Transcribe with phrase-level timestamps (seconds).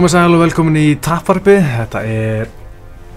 [0.00, 2.48] Komið sæl og velkomin í Tapvarpi, þetta er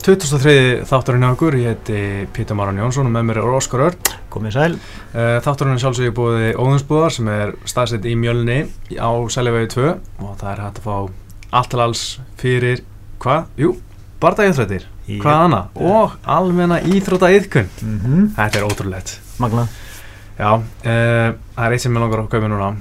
[0.03, 0.55] 2003
[0.89, 1.99] þátturinn hjá okkur, ég heiti
[2.35, 4.09] Pítur Maran Jónsson og með mér er Óskar Örn.
[4.33, 4.73] Komið sæl.
[5.13, 8.57] Uh, Þátturinn er sjálfsögur búið Óðinsbúðar sem er staðsett í Mjölni
[8.99, 10.97] á Sæljavegi 2 og það er hægt að fá
[11.61, 12.01] allt til alls
[12.41, 12.81] fyrir,
[13.23, 13.45] hvað?
[13.63, 13.69] Jú,
[14.25, 14.89] bardagíþrættir,
[15.23, 15.79] hvað annað?
[15.87, 17.71] Og almenna íþróta yðkun.
[17.79, 18.27] Mm -hmm.
[18.41, 19.13] Þetta er ótrúlegt.
[19.39, 19.69] Magna.
[20.35, 22.75] Já, uh, það er eitt sem ég langar að köpa núna,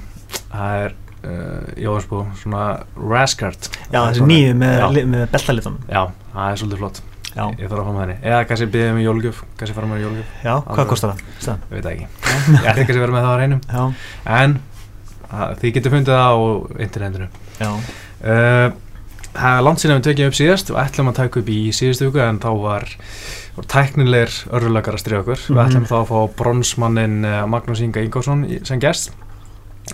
[0.51, 2.63] það er uh, í Óðinsbúð, svona
[2.97, 3.69] Rascart.
[3.93, 5.79] Já, þessi nýju með, með beltalitunum.
[5.89, 7.01] Já, það er svolítið flott.
[7.33, 7.45] Já.
[7.57, 8.15] Ég þarf að fá með henni.
[8.29, 10.27] Eða kannski byrja með jólgjöf, kannski fara með jólgjöf.
[10.43, 10.91] Já, hvað Alveg.
[10.91, 11.63] kostar það?
[11.63, 12.07] Ég veit ekki.
[12.53, 13.61] Ég ætti kannski að vera með það á reynum.
[13.73, 13.83] Já,
[14.37, 14.53] En
[15.33, 16.37] að, þið getur fundið það á
[16.87, 17.27] internetinu.
[17.59, 17.71] já,
[18.23, 18.69] Uh,
[19.33, 22.05] það er langt síðan við tekjum upp síðast og ætlum að taka upp í síðustu
[22.07, 22.85] viku en þá var,
[23.57, 25.41] var tæknilegur örðulegar að stríða okkur.
[25.49, 25.63] Við Mhm.
[25.65, 29.11] ætlum þá að fá bronsmannin uh, Magnús Inga Ingórsson sem gest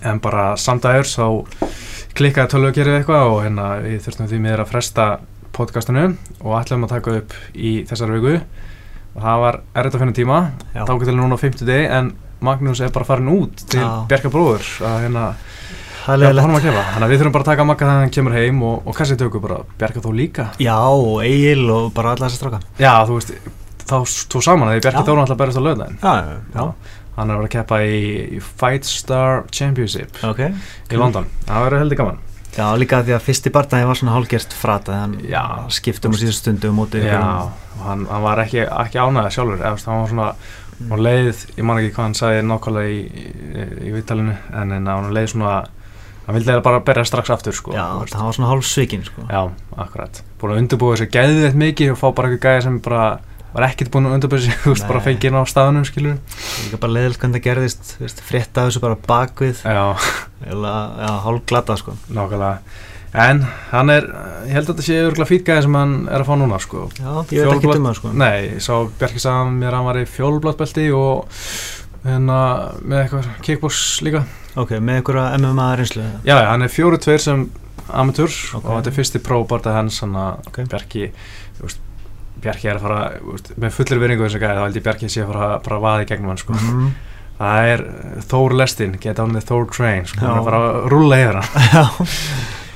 [0.06, 1.28] en bara samdægur þá
[2.18, 5.10] klikkaði tölvugerið eitthvað og hérna við þurftum því miður að fresta
[5.56, 6.06] podcastinu
[6.40, 10.40] og ætlum að taka upp í þessari viku og það var erfitt að finna tíma
[10.74, 10.84] já.
[10.86, 14.06] þá getur núna á 50 degi en Magnús er bara farin út til Já.
[14.08, 15.24] Bjarka bróður að hérna
[16.10, 16.30] Já,
[16.80, 16.92] að.
[16.94, 19.18] Þannig að við þurfum bara að taka makka þegar hann kemur heim og, og kannski
[19.20, 20.46] tökum bara Bjarka þó líka.
[20.64, 22.62] Já, og Egil og bara alla þessi stráka.
[22.80, 23.34] Já, þú veist,
[23.84, 23.96] þá
[24.32, 25.06] tó saman að því Bjarki Já.
[25.06, 26.00] þó náttúrulega berist á löðdæðin.
[26.00, 26.96] Já, já, já.
[27.20, 28.00] Hann er að vera að keppa í,
[28.38, 30.40] í Fight Star Championship Ok.
[30.90, 31.28] í London.
[31.46, 32.20] Það verður heldur gaman.
[32.56, 35.44] Já, líka því að fyrsti barndagi var svona hálgert frata þegar hann Já.
[35.76, 37.06] skiptum á síðust stundu um mótið.
[37.12, 37.20] Já,
[37.84, 39.60] hann, hann var ekki, ekki ánægða sjálfur.
[39.62, 40.32] Eða, hann var svona,
[40.80, 40.92] Mm.
[40.96, 44.86] og leið, ég man ekki hvað hann sagði nákvæmlega í, í, í vittalinu, en, en
[44.88, 45.56] hann leið svona,
[46.26, 47.74] hann vildi eiginlega bara berja strax aftur, sko.
[47.76, 49.26] Já, það var svona hálf svikin, sko.
[49.28, 49.42] Já,
[49.76, 53.20] akkurat Búin að undirbúa þessi gæðið eitt mikið og fá bara eitthvað gæði sem bara
[53.54, 56.20] var ekkert búin að undirbúa þessi þú veist, bara fengið inn á staðunum, skilur
[56.66, 60.76] Líka bara leiðilegt hvernig það gerðist, þú veist, frétta þessu bara bakvið, eða,
[61.26, 61.96] hálf glata, sko.
[62.14, 62.60] nákvæmlega
[63.10, 63.40] En
[63.72, 64.06] hann er,
[64.46, 66.84] ég held að þetta sé örgulega fýt gæði sem hann er að fá núna, sko
[66.94, 68.12] Já, ég veit ekki um það, sko.
[68.22, 71.40] Nei, ég sá Bjarki sagði mér að hann var í fjólubláttbelti og
[72.06, 72.38] hérna
[72.86, 74.22] með eitthvað kickbox líka
[74.60, 76.06] Ok, með einhverja MMA reynslu.
[76.26, 77.48] Já, já, hann er fjóru tveir sem
[77.90, 78.62] amatúr Ok.
[78.66, 80.62] og þetta er fyrsti próbarta hans hann að Ok.
[80.70, 81.10] Bjarki
[81.58, 81.82] þú veist,
[82.44, 83.00] Bjarki er að fara
[83.32, 85.86] veist, með fullir vinningu þessu gæði þá held ég Bjarki sé að fara að að
[85.88, 86.54] vaða í gegnum hann sko.
[86.60, 86.90] Mhm.
[87.40, 90.20] það er uh, Thor Lestin get on the Thor train sko.
[90.26, 91.38] hann er að fara að rúlla yfir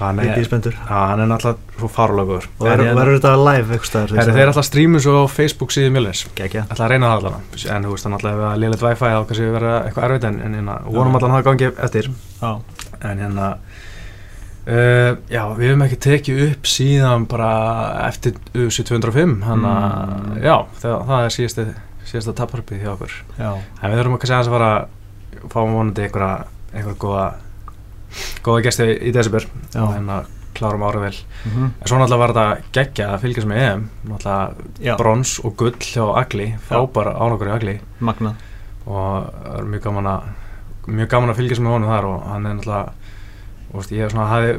[0.03, 0.73] hann er, spendur.
[0.75, 4.13] já, hann er náttúrulega svo farlögur Og verður þetta live eitthvað?
[4.17, 6.63] Heru, þeir alltaf strímu svo á Facebook síðu Mjölnins Gekja.
[6.71, 7.45] ætla að reyna það allan
[7.75, 10.39] en þú veist hann alltaf ef að liðlega wifi þá kannski vera eitthvað erfitt en,
[10.57, 12.09] hérna, vonum allan að það gangi eftir
[12.41, 12.51] Já.
[13.11, 13.51] en hérna
[14.67, 17.49] uh, já, við hefum ekki tekið upp síðan bara
[18.07, 20.37] eftir UC 205 hann að, Mm.
[20.43, 21.65] já, það, það er síðasta,
[22.05, 23.13] síðasta tapharpið hjá okkur.
[23.39, 27.25] En við þurfum kannski aðeins að fara að fá vonandi einhverja, einhverja góða
[28.45, 30.17] góða gesti í desember og hérna
[30.53, 31.15] klárum ára vel.
[31.45, 31.63] Mhm.
[31.81, 36.03] en svo náttúrulega var þetta geggja að fylgjast með EM náttúrulega brons og gull hjá
[36.21, 37.79] Agli frábær ánokur í Agli.
[37.99, 38.35] Magna.
[38.85, 40.21] og það er mjög gaman að
[40.87, 42.93] mjög gaman að fylgjast með honum þar og hann er náttúrulega
[43.79, 44.57] veist, ég svona hafi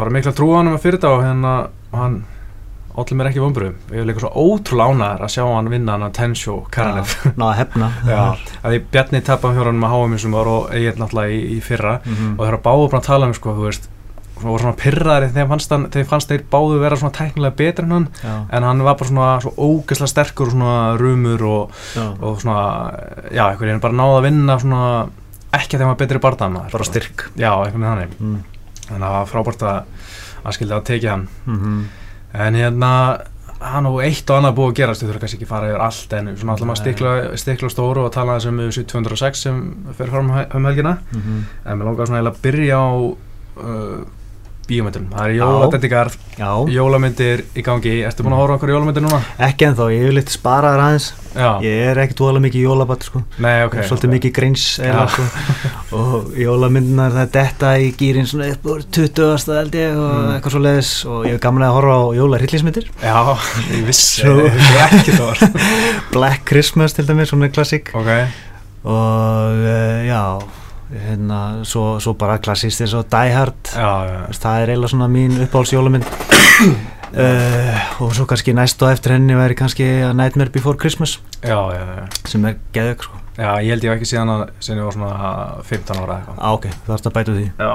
[0.00, 1.54] bara mikla trú á hann með fyrir þetta og hérna
[1.92, 2.20] hann
[3.00, 6.06] allir mér ekki vömbru ég er líka svo ótrúlega ánæður að sjá hann vinna hann
[6.08, 6.16] að
[7.24, 7.88] Já, Ná að hefna.
[8.64, 11.94] Að því Bjarni tappa fjórunum að háa sem var og eigin náttúrulega í, í fyrra
[12.04, 12.34] Mhm.
[12.36, 13.88] og þeir eru báðu bara að tala um sko, þú veist
[14.40, 17.84] og voru svona pyrraðir þegar fannst, hann, þegar fannst þeir báðu vera svona tæknilega betri
[17.84, 18.34] en hann Já.
[18.56, 21.74] en hann var bara svona svo ógeðslega sterkur og svona rumur og,
[22.24, 22.62] og svona,
[23.30, 24.84] já, einhvern veginn bara náða að vinna svona,
[25.52, 27.30] ekki að þeim var betri barndana Bara styrk.
[27.36, 28.38] Já, einhvern veginn þannig Mm.
[28.86, 29.82] þannig að það var frábært að,
[30.44, 31.84] að skilja að tekið hann Mhm.
[32.34, 32.92] en hérna
[33.60, 35.80] hann og eitt og annað búið að gerast, þau þurfa kannski ekki að fara yfir
[35.84, 39.58] allt en svona alltaf maður stikla, stikla stóru og tala þessum um 206 sem
[39.98, 41.44] fer fram um helgina Mhm.
[41.66, 42.88] en mér langar svona að byrja á
[43.60, 44.04] uh,
[44.70, 46.10] bíómyndum, það er jóladendingar
[46.72, 49.18] jólamyndir í gangi, ertu búin að horfa okkur jólamyndir núna?
[49.44, 51.08] Ekki ennþá, ég hef litt sparaðar aðeins.
[51.30, 53.20] Já, Ég er ekkert voðalega mikið jólabatt, sko.
[53.38, 55.12] nei ok Svolítið mikið greins eða, Já.
[55.14, 55.26] sko.
[56.00, 59.54] Og jólamyndunar það er detta í gýrin svona upp úr 20.
[59.60, 60.32] held ég og Mm.
[60.34, 62.88] eitthvað svo leiðis og ég hef gamlega að horfa á jólarhyllismyndir.
[63.04, 63.18] Já,
[63.76, 64.26] ég vissi,
[66.14, 67.92] Black Christmas til dæmis, svona klassík.
[67.94, 68.10] Ok,
[68.84, 70.22] og uh, já
[70.90, 73.72] hérna, svo, svo bara klassist eins og Die Hard.
[73.74, 76.06] Já, já, það er eiginlega svona mín uppáhalds jólamynd
[77.14, 81.58] uh, og svo kannski næst og eftir henni væri kannski A Nightmare Before Christmas já,
[82.28, 83.16] sem er geðug sko.
[83.40, 85.10] Já, ég held ég ekki síðan að síðan ég var svona
[85.64, 86.40] 15 ára eitthvað.
[86.44, 87.44] Á ok, það er að bæta því.
[87.56, 87.70] Já,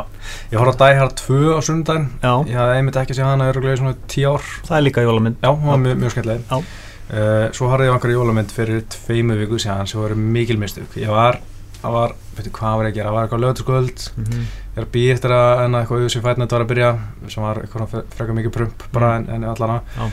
[0.52, 3.48] ég horfði á Die Hard 2 á sundaginn já, Ég hafði einmitt ekki séð hana
[3.50, 4.50] öruglega í svona 10 ár.
[4.68, 5.40] Það er líka jólamynd.
[5.42, 6.44] Já, hún var mjög, mjög skemmtileg.
[6.52, 6.60] Já.
[6.60, 11.00] uh, Svo horfði ég einhverju jólamynd fyrir tveimu viku síðan sem voru mikil mistök.
[11.02, 11.40] Ég var,
[11.86, 14.42] það var veitu hvað var ég að gera, það var eitthvað lögutaskvöld Mhm.
[14.42, 16.90] ég er að býja eftir að enna eitthvað auðvitað sem fætnett var að byrja
[17.30, 19.30] sem var eitthvað fre- frekar mikið prump bara Mm.
[19.30, 20.10] en, en allana Já.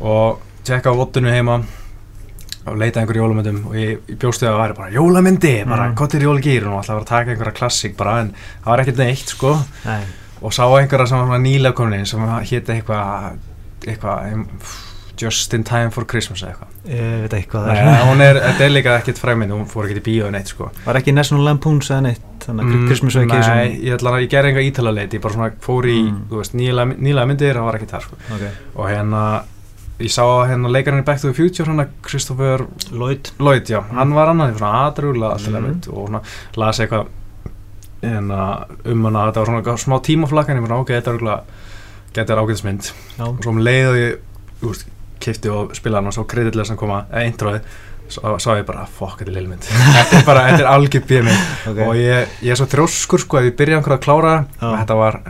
[0.00, 1.62] og tjekka á vottinu heima
[2.66, 5.88] og leita einhverjum jólamyndum og ég, ég bjóst við að það væri bara jólamyndi bara
[5.88, 5.94] Mm.
[5.96, 8.30] gott er jólagýr og alltaf að taka einhverja klassík bara en
[8.64, 9.54] það var ekkert neitt sko
[9.84, 10.02] Nei,
[10.42, 13.38] og sá einhverja sem var nýlega komin sem hétt eitthvað
[13.86, 14.46] eitthvað em,
[15.20, 18.22] Just in time for Christmas eða eitthvað ég veit ekki hvað það Nei, er hún
[18.24, 20.98] er, þetta er líka ekkert fræmynd hún fór ekkert í bíó en eitt sko Var
[21.02, 24.30] ekki National Lampoons eða neitt Þannig að Mm, Christmas Nei, Vacation ég ætla að ég
[24.32, 26.20] gerði enga ítala leit ég bara svona fór í, Mm.
[26.30, 28.16] þú veist, nýlega myndir það var ekki þar sko.
[28.34, 28.52] okay.
[28.74, 29.22] og hérna
[30.00, 34.14] ég sá hérna leikarinn í Back to the Future hérna Christopher Lloyd Lloyd, já, hann
[34.16, 35.66] var annan svona aðrúlega alltaf Mm.
[35.68, 36.22] mynd og svona
[36.56, 37.06] las eitthvað
[38.02, 38.40] hérna,
[38.88, 40.94] um hana, þetta var svona smá tímaflakkan ég var ok,
[42.14, 42.90] þetta er ágæðismynd
[43.20, 44.16] og svo um leið og ég
[44.62, 44.86] þú veist,
[45.22, 47.62] kifti og spilaði hann og svo kreditlega sem koma, introið
[48.10, 51.70] svo sá ég bara, fokk, þetta er lillmynd þetta er bara, þetta er algjör bímynd
[51.70, 51.80] ok.
[51.86, 54.98] Og ég, ég er svo þrjóskur sko ef ég byrja einhverja að klára og þetta
[54.98, 55.20] var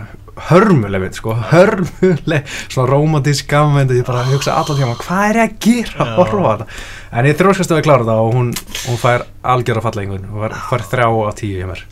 [0.48, 5.40] hörmuleg mynd sko, hörmuleg svona romantísk gammynd og ég bara hugsa allan tíma hvað er
[5.42, 6.06] ég að gera?
[6.06, 8.52] Að horfa þetta en ég þrjóskast ef ég klára þetta og hún,
[8.86, 11.88] hún fær algjör að falla einhvern hún fær, fær þrjá á tíu hjá mér.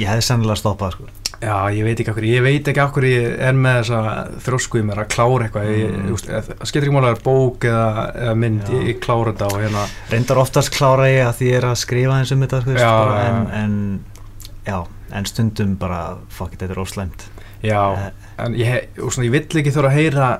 [0.00, 3.24] Ég hefði sennilega stoppað sko já, ég veit ekki okkur, ég veit ekki okkur ég
[3.48, 4.02] er með þessa
[4.46, 6.14] þrjósku í mér að klára eitthvað ég, Mm.
[6.22, 7.86] það skiptir ekki mála að það er bók eða,
[8.22, 8.72] eða mynd, Já.
[8.78, 11.76] ég, ég klára þetta og hérna Reyndar oftast klára ég að því ég er að
[11.82, 12.94] skrifa eins um þetta Já,
[13.26, 13.76] en, en
[14.66, 14.78] já,
[15.12, 16.00] en stundum bara
[16.30, 17.26] fuck it, þetta er óslæmt
[17.62, 18.10] Já, Eh.
[18.46, 20.30] en ég, svona, ég vill ekki þurfa að heyra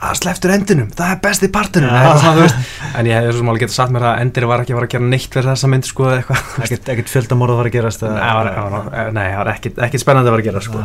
[0.00, 3.92] að sleftur endinum, það er besti partinum en ég hefði svo sem alveg getað sagt
[3.94, 6.88] mér að endir var ekki að fara að gera neitt fyrir þessa mynd sko, ekkert,
[6.94, 10.40] ekkert fjöldamorð að fara að gerast Nei, það var, var, var ekkit spennandi að vera
[10.40, 10.84] að gera sko.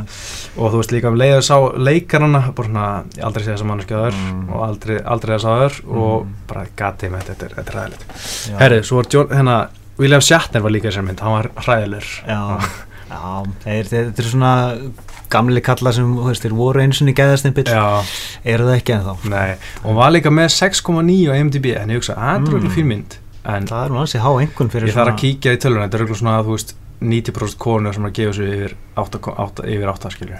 [0.60, 1.56] og þú veist líka um leiðu sá
[1.88, 4.44] leikarana bara svona, ég aldrei sé þessa mannskjöður Mm.
[4.54, 6.36] og aldrei, aldrei þessa aður og Mm.
[6.52, 8.06] bara gati með þetta, þetta er, ræðilegt
[8.52, 8.58] Já.
[8.60, 9.56] Herri, svo var John, hérna
[9.98, 12.12] William Shatner var líka í þessari mynd, hann var ræðilegur
[13.10, 14.54] Já, þeir, þeir eru svona
[15.30, 17.84] gamli kallar sem, þú veist, þeir voru eins og í geðastimpill, Já,
[18.46, 19.16] eru það ekki ennþá?
[19.34, 19.52] Nei,
[19.84, 22.64] og var líka með 6,9 á IMDb, en ég hugsa, það er Mm.
[22.66, 22.74] mm.
[22.78, 23.20] fín mynd.
[23.46, 25.98] En Það er nú ansi há einhvern fyrir ég þarf að kíkja í tölvuna, þetta
[26.00, 26.76] er auðvitað svona, þú veist
[27.06, 30.38] 90% konur sem er að gefa sig yfir 8, 8, yfir 8 skilju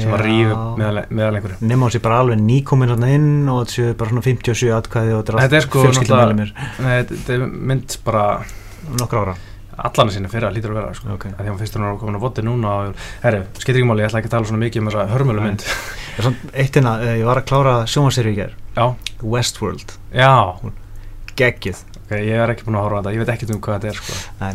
[0.00, 3.60] sem að rífa meðal, meðal einhverju Nefn á sér bara alveg nýkomin hérna inn og
[3.60, 6.52] þetta séu bara svona 57 atkvæði og þetta Þetta er sko fjölskyldumæli mér.
[6.80, 8.24] Nei, þetta þetta er mynd bara
[8.98, 9.36] nokkra ára
[9.86, 11.12] allan sinni fyrir að lítur að vera sko.
[11.14, 11.26] Ok.
[11.30, 13.90] að því að hún fyrst hún er komin á voti núna og, herri, skiptir ekki
[13.90, 15.66] máli, ég ætla ekki að tala svona mikið um þessa hörmölu mynd.
[16.18, 18.84] Er svona Eitt hérna, eh, ég var að klára sjónvarseri í ger Já,
[19.22, 20.32] Westworld, já,
[21.38, 23.90] geggið ok, ég er ekki búin að horfa þetta ég veit ekkert um hvað þetta
[23.92, 24.18] er sko.
[24.40, 24.52] Nei,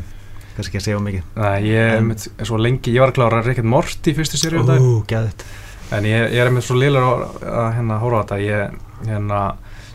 [0.58, 1.28] kannski ekki að segja of mikið.
[1.40, 5.04] Nei, ég mynd, svo lengi, ég var að klára Rick and Morty í fyrstu um
[5.08, 5.46] geðið
[5.94, 7.24] en ég, ég er með svo lélur að,
[7.54, 8.40] að hérna horfa á þetta.
[8.44, 8.78] Ég,
[9.08, 9.42] hérna,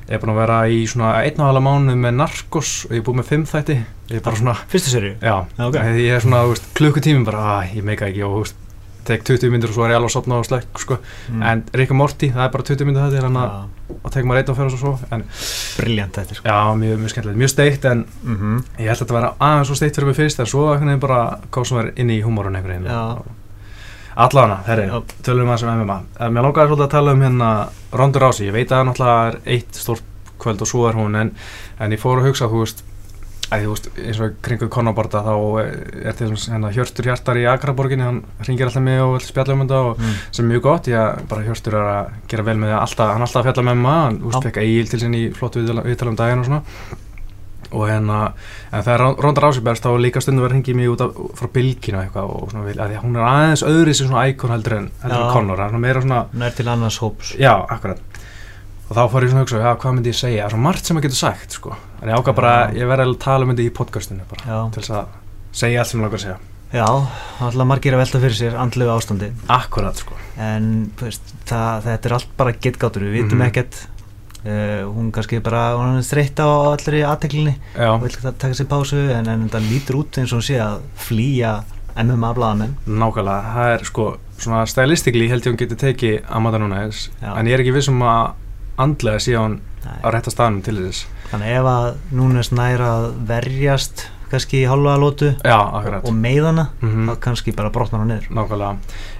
[0.08, 3.02] ég er búin að vera í svona einn og halva mánuð með Narcos og ég
[3.02, 3.76] er búin með fimm þætti
[4.08, 5.14] ég er bara svona, Fyrstu serju?
[5.20, 5.74] já, Já, ok.
[6.00, 8.64] ég er svona, þú veist, klukkutímin bara, að, ég meika ekki og, þú veist,
[9.08, 11.42] tek 20 myndir og svo er ég alveg að sopna og slekk, sko, Mm.
[11.42, 14.38] en Rick and Morty, það er bara 20 myndir þetta, þannig að, og tek maður
[14.42, 15.22] einn og fyrir og svo, en,
[15.78, 18.64] Briljant þetta sko já, mjög, mjög skemmtilegt, mjög steikt, en mm -hmm.
[18.80, 20.64] ég held að þetta vera aðeins svo steikt fyrir mig fyrst, en svo
[24.18, 24.88] Allana, herri,
[25.22, 25.96] tölum við aðeins um MMA.
[26.18, 27.50] Eh, Mér langaði svolítið að tala um hérna
[28.00, 31.14] Rondur Rási, ég veit að það náttúrulega er eitt stórt kvöld og svo er hún,
[31.20, 31.30] en,
[31.78, 32.82] en ég fór að hugsa, þú veist,
[33.54, 35.70] að þú veist, eins og kringu Konaborda þá eh,
[36.10, 39.82] er til hérna Hjörtur Hjartar í Akraborginni, hann ringir alltaf mig og spjalla um þetta
[39.86, 40.20] og mm.
[40.32, 43.28] sem er mjög gott, ég bara Hjörtur er að gera vel með það, alltaf, hann
[43.28, 46.50] alltaf fjalla með MMA, hann, fekk Egil til sinni í flottu viðtala um daginn og
[46.50, 47.06] svona
[47.72, 48.18] og hérna,
[48.72, 52.00] en þegar Ronda Rási berst þá líka stundum verið hringið mig út af, frá bylginu
[52.02, 54.88] eitthvað og svona vil, að því hún er aðeins öðri sem svona íkon heldur en,
[55.02, 55.32] heldur en.
[55.34, 57.34] Conor, hann er meira svona, Nær til annars hóps.
[57.38, 58.00] Já, akkurat.
[58.88, 60.60] Og þá fór ég svona að hugsa, já, hvað myndi ég segja, það er svo
[60.64, 62.78] margt sem maður getur sagt, sko, en ég ákvað bara, Já.
[62.80, 65.04] ég verði að tala um þetta í podcastinu bara, Já, til þess að
[65.60, 66.38] segja allt sem ég langar að segja,
[66.72, 66.86] já
[67.44, 69.28] alltaf margir að velta fyrir sér andlegu ástandi.
[69.52, 70.66] Akkurat, sko, en
[71.00, 71.84] veist, það,
[74.48, 78.98] uh, hún kannski bara hún er þreytt á allri og vil það taka sér pásu
[79.12, 81.52] en, en þetta lítur út eins og hún sé að flýja
[81.98, 84.04] MMA blaðamenn nákvæmlega, það er sko,
[84.38, 87.32] svona stylistikli held ég hún getur tekið Amanda Nunes, Já.
[87.34, 88.36] en ég er ekki viss um að
[88.78, 89.96] andlega sé hún Nei.
[90.04, 94.66] á rétta staðnum til þess, þannig ef að núna er snæra að verjast kannski í
[94.68, 95.58] hálfa lótu já,
[96.04, 97.08] og meiðana Mhm.
[97.08, 98.76] þá kannski bara brotnar hann niður Nákvæmlega.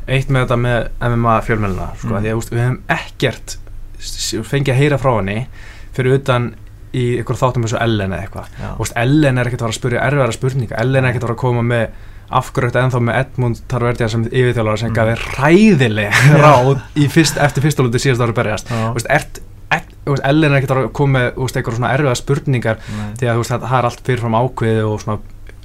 [0.06, 2.22] Eitt með þetta með MMA fjölmjöluna, sko, Mm.
[2.22, 3.56] því að við hefum ekkert
[3.98, 5.46] fengið að heyra frá henni
[5.96, 6.54] fyrir utan
[6.94, 8.46] í ykkur þáttum eins og Ellen eða eitthvað.
[8.96, 11.42] Ellen er ekkert að fara að spyrja erfiðara spurninga, Ellen er ekkert að fara að
[11.42, 11.88] koma með
[12.38, 14.94] afgrökt ennþá með Edmund Tarverdia sem yfirþjálfara sem Mm.
[14.94, 16.12] gafi ræðileg
[16.42, 18.68] ráð fyrst, eftir fyrstulundu síðast ára berjast.
[20.24, 22.78] Ellen er ekkert að koma með eitthvað svona erfiða spurningar
[23.20, 25.18] því að það er allt fyrirfram ákveði og svona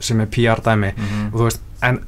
[0.04, 1.30] sem er PR dæmi Mhm.
[1.32, 2.00] og þú veist, en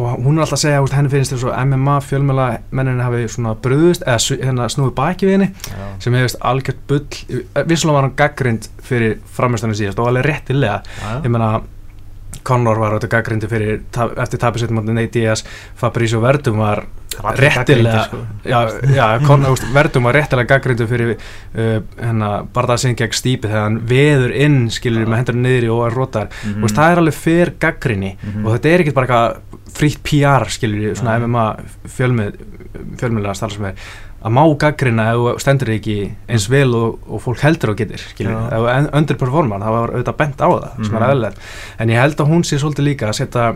[0.00, 3.24] og hún er alltaf að segja, veist, henni finnst þess að MMA fjölmjöla menninni hafi
[3.28, 5.88] svona bröðust eða hérna snúið baki við henni Já.
[6.06, 7.04] sem hefist algjört bull
[7.66, 11.12] vissulega var hann gaggrind fyrir framhjörstanum síðast og alveg réttilega Já.
[11.24, 11.60] ég meina
[12.46, 13.80] Conor var auðvitað gaggrindi fyrir
[14.22, 15.42] eftir tapið setjum átti Nate Diaz
[15.76, 16.86] Fabrizio Verdum var
[17.36, 18.16] réttilega sko.
[18.48, 18.60] já,
[18.94, 23.80] já Conor, Verdum var réttilega gaggrindu fyrir uh, hennar barðað sinn gegn stípi þegar hann
[23.90, 26.74] veður inn skilur með hendur niður og er rótar mm -hmm.
[26.78, 28.46] það er alveg fyrir gaggrinni Mhm.
[28.46, 31.26] og þetta er ekkert bara eitthvað frítt PR skilur svona Nei.
[31.26, 31.44] MMA
[31.96, 32.38] fjölmið
[33.00, 33.74] fjölmiðlega starf sem er
[34.20, 35.96] að má gaggrina ef þú stendur ekki
[36.28, 40.18] eins vel og, og fólk heldur og getur skilur, ef þú underperforman það var auðvitað
[40.20, 41.10] bent á það sem er Mhm.
[41.10, 41.38] eðlilegt
[41.80, 43.46] en ég held að hún sé svolítið líka að setja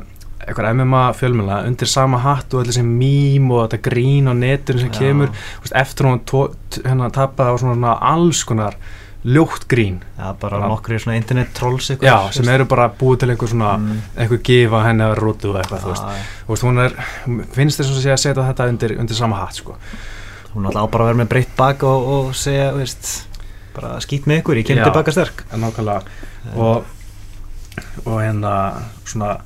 [0.45, 4.81] eitthvað MMA fjölmiðla undir sama hatt og allir sem mím og þetta grín á netinu
[4.81, 4.99] sem Já.
[4.99, 5.29] kemur
[5.61, 6.21] veist, eftir hún
[6.85, 8.75] hérna tapaði á svona alls konar
[9.25, 13.31] ljótt grín Já, bara nokkri svona internet trolls ykkur já, sem eru bara búið til
[13.33, 14.01] einhver svona Mm.
[14.21, 16.03] einhver gifa henni að rútu og eitthvað þú veist.
[16.03, 16.25] Já, já.
[16.47, 16.97] Þú veist, hún er,
[17.57, 19.77] finnst þess að sé að setja þetta undir, undir sama hatt sko.
[20.55, 23.27] Hún ætla á bara að vera með breytt bak og, og segja, veist
[23.75, 24.91] bara skýt með ykkur, ég kemur Já.
[24.93, 26.03] tilbaka sterk en nákvæmlega
[26.55, 26.85] og,
[28.05, 28.53] og hérna
[29.05, 29.39] svona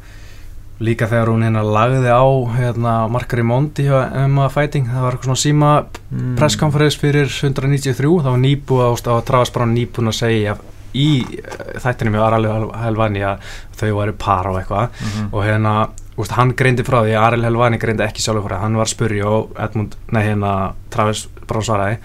[0.81, 2.23] líka þegar hún hérna lagði á
[2.55, 5.71] hérna Markari Mondi hjá MMA Fighting það var eitthvað svona síma
[6.09, 6.37] Mm.
[6.39, 10.55] presskonferens fyrir 193 það var nýbúið ást á að Travas bara nýbúin að segja
[10.95, 12.49] í eh, þættinum með Arali
[12.85, 13.43] Helvani að
[13.77, 15.29] þau væri par og eitthvað Mhm.
[15.33, 18.77] og hérna, úst, hann greindi frá því Aril Helvani greindi ekki sjálfur frá því hann
[18.77, 21.99] var að spurja og Edmund, nei hérna Travis Brown svaraði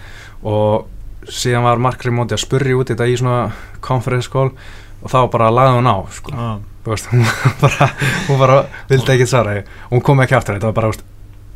[0.44, 0.86] og
[1.26, 4.50] síðan var Mark Rimondi að spurja út í þetta í svona conference call
[5.02, 6.30] og þá bara lagði hún á sko.
[6.32, 6.58] Já.
[6.84, 7.24] Veist, hún
[7.62, 7.90] bara,
[8.28, 8.56] hún bara
[8.90, 9.54] vildi ekki svara
[9.90, 11.04] hún kom ekki aftur þetta var bara, úst,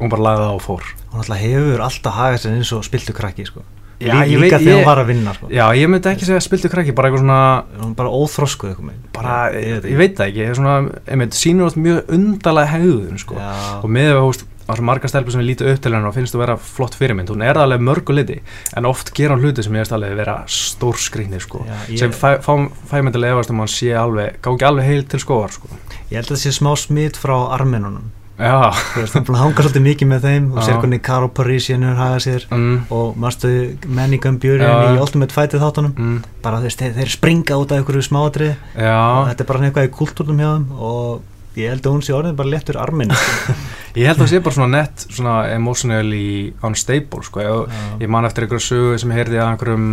[0.01, 3.13] hún bara lagði á og fór Hún ætla hefur alltaf hagað sér eins og spiltu
[3.17, 3.63] krakki sko.
[3.99, 5.49] Já, Lí- ég Líka veit- þegar ég- hún var að vinna sko.
[5.51, 9.09] Já, ég myndi ekki segja spiltu krakki, bara eitthvað svona Hún bara óþroskuð eitthvað meginn.
[9.13, 10.75] bara, Ég- ég, ég ég veit það ekki, svona,
[11.09, 13.35] einmitt, sínur oft mjög undarlega hegðun, sko
[13.83, 16.43] og með það, það er marga stelpur sem lítu upp til hennar og finnst þú
[16.43, 17.31] vera flott fyrirmynd.
[17.33, 18.41] Hún er alveg mörgu liti,
[18.77, 22.11] en oft gera hann hluti sem ég veist alveg vera stór skrýnir, sko ég- sem
[22.13, 25.69] fæ, fæ að efast um að hann sé alveg, gangi alveg heil til skóar, sko.
[26.11, 28.11] Ég held að það sé smá smitt frá armenunum.
[28.39, 30.45] Já, Þú veist, hún er búin að hanga svolítið mikið með þeim.
[30.55, 33.51] Og sér hvernig Karo Parisian er hagað sér mm, og mástu
[33.91, 34.95] Manningham Björn Já.
[34.95, 35.95] í Ultimate Fightið þáttunum?
[35.99, 39.93] Mm, bara þeir, þeir springa út af einhverju smáatrið og þetta er bara eitthvað í
[39.99, 41.27] kultúrnum hjá þeim og
[41.59, 43.15] ég held að hún sé orðin bara léttur armin
[43.99, 47.41] Ég held að það sé bara svona nett, svona emotionally unstable, sko.
[47.43, 49.89] Ég, ég man eftir einhverju sögu sem ég heyrði að einhverjum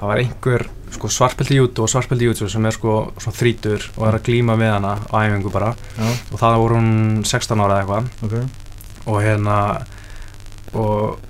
[0.00, 4.16] það var einhver sko, svartpildi jútu og svartpildi jútu sem er sko þrítur og er
[4.16, 5.74] að glíma við hana á æfingu bara.
[5.98, 6.92] Já, og það voru hún
[7.28, 8.08] 16 ára eða eitthvað.
[8.26, 9.04] Ok.
[9.10, 9.58] Og hérna
[10.72, 11.20] og,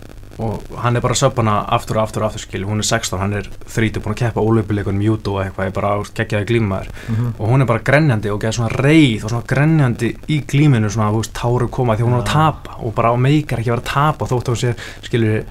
[0.40, 2.88] og hann er bara að söpa hana aftur og aftur og aftur skil hún er
[2.88, 6.92] 16, hann er þrítur búin að keppa ólupileikunum jútu og eitthvað, ég bara geggjaði glímaður.
[7.08, 7.32] Mhm.
[7.38, 11.10] og hún er bara grenjandi og geða svona reið og svona grenjandi í glíminu svona,
[11.12, 13.76] þú veist, táru koma því hún er að tapa og bara á meikar ekki að
[13.76, 15.44] vera að tapa þótt að hún sé, skilur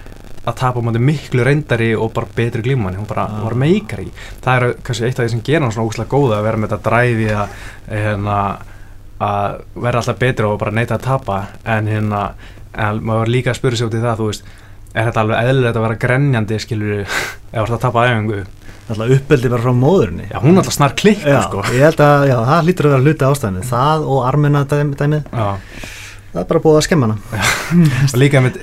[0.50, 4.14] að tapa á móti miklu reyndari og bara betri glímanni hún bara, bara meikar ekki
[4.42, 6.70] það er kannski eitt af því sem gera hann svona úslega góða að vera með
[6.72, 7.50] þetta dræfi að
[7.90, 8.38] hérna,
[9.20, 11.40] að vera alltaf betri og bara neita að tapa.
[11.68, 12.24] En hérna,
[12.74, 14.52] en maður var líka að spyrja sig út í það, þú veist
[15.00, 17.04] er þetta alveg eðlilegt að vera grenjandi skilur,
[17.54, 18.42] ef það að tapa æfingu?
[18.90, 20.26] Alltaf uppeldi bara frá móðurinni.
[20.32, 21.62] Já, hún er alltaf snar klikk sko.
[21.76, 25.28] ég held að já, það lítur að vera hluti ástæðinu það og armina dæmi, dæmið.
[25.30, 25.50] Já.
[26.30, 27.46] Það er bara búið að skemma hana.
[28.22, 28.58] Líka með,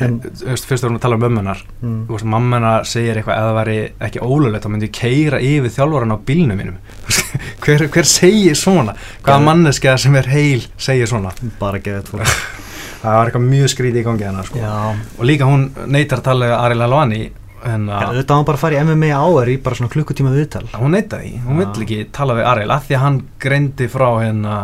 [0.46, 1.96] fyrst vorum við að tala um mömmunar mm.
[2.06, 5.40] þú veist, mamma hennar segir eitthvað eða það væri ekki ólulegt þá myndi ég keira
[5.42, 6.76] yfir þjálfaran á bílnum mínum.
[7.66, 8.94] Hver, hver segir svona?
[9.26, 9.46] Hvaða Já.
[9.48, 11.34] manneska sem er heil segir svona?
[11.58, 12.22] Bara gefið
[13.00, 14.62] það var eitthvað mjög skrítið í gangi hennar sko.
[15.18, 17.10] Og líka hún neytar að tala
[17.66, 20.32] en Já, auðvitað á hann bara að fara í MMA áður í bara svona klukkutíma
[20.34, 20.64] viðtal.
[20.76, 24.06] Hún neytar því, hún vill ekki tala við Ariel af því að hann greindi frá
[24.20, 24.56] hérna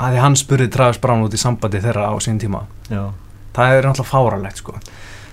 [0.00, 2.62] að því að hann spurði Travis Brown út í sambandi þeirra á sín tíma.
[2.88, 3.02] Já,
[3.56, 4.76] það er náttúrulega fáralegt sko.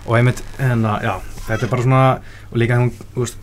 [0.07, 1.13] Og einmitt, hérna, já,
[1.47, 2.03] þetta er bara svona
[2.51, 3.39] og líka hún, veist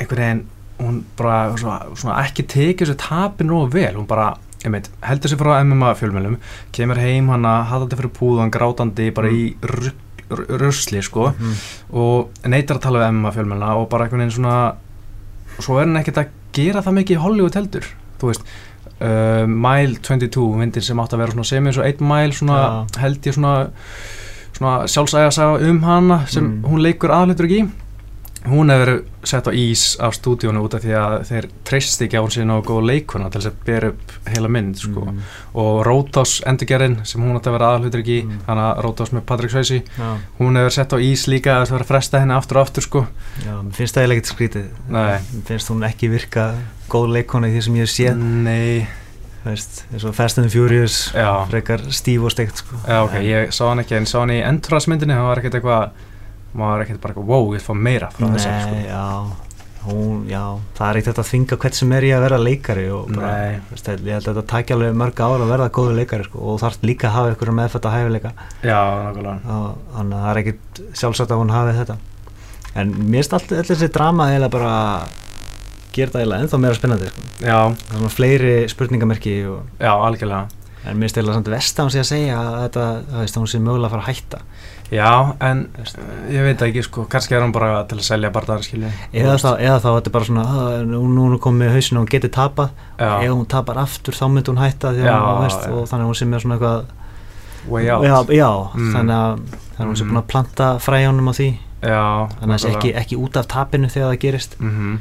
[0.00, 0.44] einhvern veginn,
[0.80, 3.92] hún bara svona, svona ekki tekið þessu tapin nógu vel.
[3.98, 4.32] Hún bara,
[4.64, 6.36] einmitt, heldur sér frá MMA fjölmjölum,
[6.76, 11.54] kemur heim hana hafðandi fyrir púðan, grátandi, bara í rugg- r- rusli, sko mm.
[11.96, 14.56] og neytar að tala við MMA fjölmjöluna og bara einhvern veginn svona
[15.56, 17.88] og svo er hann ekkert að gera það mikið í Hollywood heldur,
[18.20, 18.44] þú veist
[19.00, 22.60] uh, Mile 22, myndir sem átt að vera svona sem eins og 1 mile, svona
[22.60, 23.00] Já.
[23.06, 23.54] held ég svona
[24.60, 26.64] svona sjálfsæga saga um hana sem Mm.
[26.68, 27.62] hún leikur aðleitur ekki
[28.48, 32.16] hún hefur verið sett á ís af stúdíónu út af því að þeir treyst ekki
[32.16, 35.02] á hún síðan og góða leikuna til þess að bera upp heila mynd sko.
[35.10, 35.18] Mm.
[35.60, 38.38] og Rótás endurgerinn sem hún átti að vera aðalhutur ekki Mm.
[38.46, 41.84] hana Rótás með Patrick Swayze Já, hún hefur sett á ís líka að það var
[41.84, 43.06] að fresta henni aftur og aftur sko
[43.44, 45.18] já, mér finnst það eiginlega ekkert skrítið Nei.
[45.20, 46.46] Mér finnst hún ekki virka
[46.88, 48.86] góð leikona í því sem ég hef séð Nei,
[49.44, 51.10] veist, eins og Fast and Furious
[51.50, 52.76] frekar stíf og steikt sko.
[52.88, 55.90] já ok, ég sá hann ekki en sá hann í endurasmyndinni, það var ekkert eitthvað
[56.52, 58.80] maður var ekkert bara wow, ég fá meira frá þessari sko.
[58.88, 59.06] já,
[59.86, 60.42] hún, já,
[60.76, 63.30] það er ekkert að þvinga hvert sem er í að vera leikari og bara,
[63.70, 66.60] veist, ég held að þetta takja alveg mörg ára að verða góðu leikari sko, og
[66.64, 68.34] þarf líka að hafa ykkur meðfætt að hæfileika.
[68.66, 69.56] Já, nákvæmlega.
[69.96, 71.98] Þannig að það er ekkert sjálfsagt að hún hafi þetta.
[72.80, 74.74] En mér finnst allt, allir þessi drama eða bara
[75.94, 77.28] gera það eiginlega ennþá meira spennandi sko.
[77.90, 80.46] Er svona fleiri spurningamerki og, já, algjörlega.
[80.86, 83.34] En mér finnst eiginlega samt vest að hún sé að segja að þetta, það veist,
[83.36, 84.42] að hún sé mögulega að fara að hætta
[84.90, 85.10] Já,
[85.46, 85.90] en uh,
[86.34, 89.50] ég veit ekki sko, kannski er hann bara til að selja barðan skilji eða þá,
[89.62, 92.02] eða þá þetta er bara svona að, nú, nú er hún komið með hausinu og
[92.06, 93.10] hún geti tapað Já.
[93.22, 95.70] ef hún tapar aftur þá myndi hún hætta því að Já, hún veist, já.
[95.78, 96.84] og þannig að hún sé með svona eitthvað
[97.70, 98.92] Way out já, já Mm.
[98.96, 99.32] þannig að
[99.80, 100.10] að hún sé Mhm.
[100.10, 101.48] búin að planta fræjánum á því
[101.80, 102.02] Já,
[102.40, 105.00] þannig að það sé ekki, ekki út af tapinu þegar það gerist mm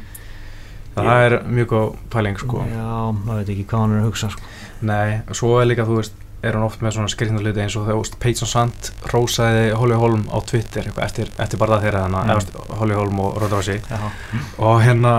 [0.99, 2.87] Það er mjög góð pæling sko já,
[3.25, 4.41] maður veit ekki hvað hann er að hugsa sko.
[4.81, 7.87] Nei, svo er líka, þú veist, er hann oft með svona skrifna hluti eins og
[7.89, 12.77] þegar, Page Sand rósaði Holly Holm á Twitter eitthvað eftir, eftir bara þeirra þannig, Mm.
[12.79, 13.99] Holly Holm og Ronda Rousey já,
[14.59, 15.15] og hérna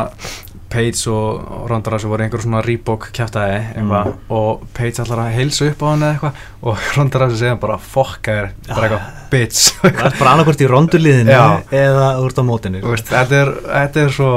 [0.71, 4.15] Page og Ronda Rousey voru einhver svona Reebok eitthvað Mm.
[4.31, 7.77] og Page ætlar að heilsa upp á hann eða eitthvað og Ronda Rousey segja bara
[7.79, 11.63] fokka þér, bara eitthvað bitch það er bara annarkvort í rondulíðinu Já.
[11.71, 14.31] eða úr á mótinu þetta, er, þetta svo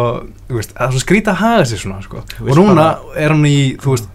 [0.93, 2.19] svo skrítið að haga sér svona sko.
[2.45, 2.83] Og núna
[3.17, 4.09] er hann í þú veist,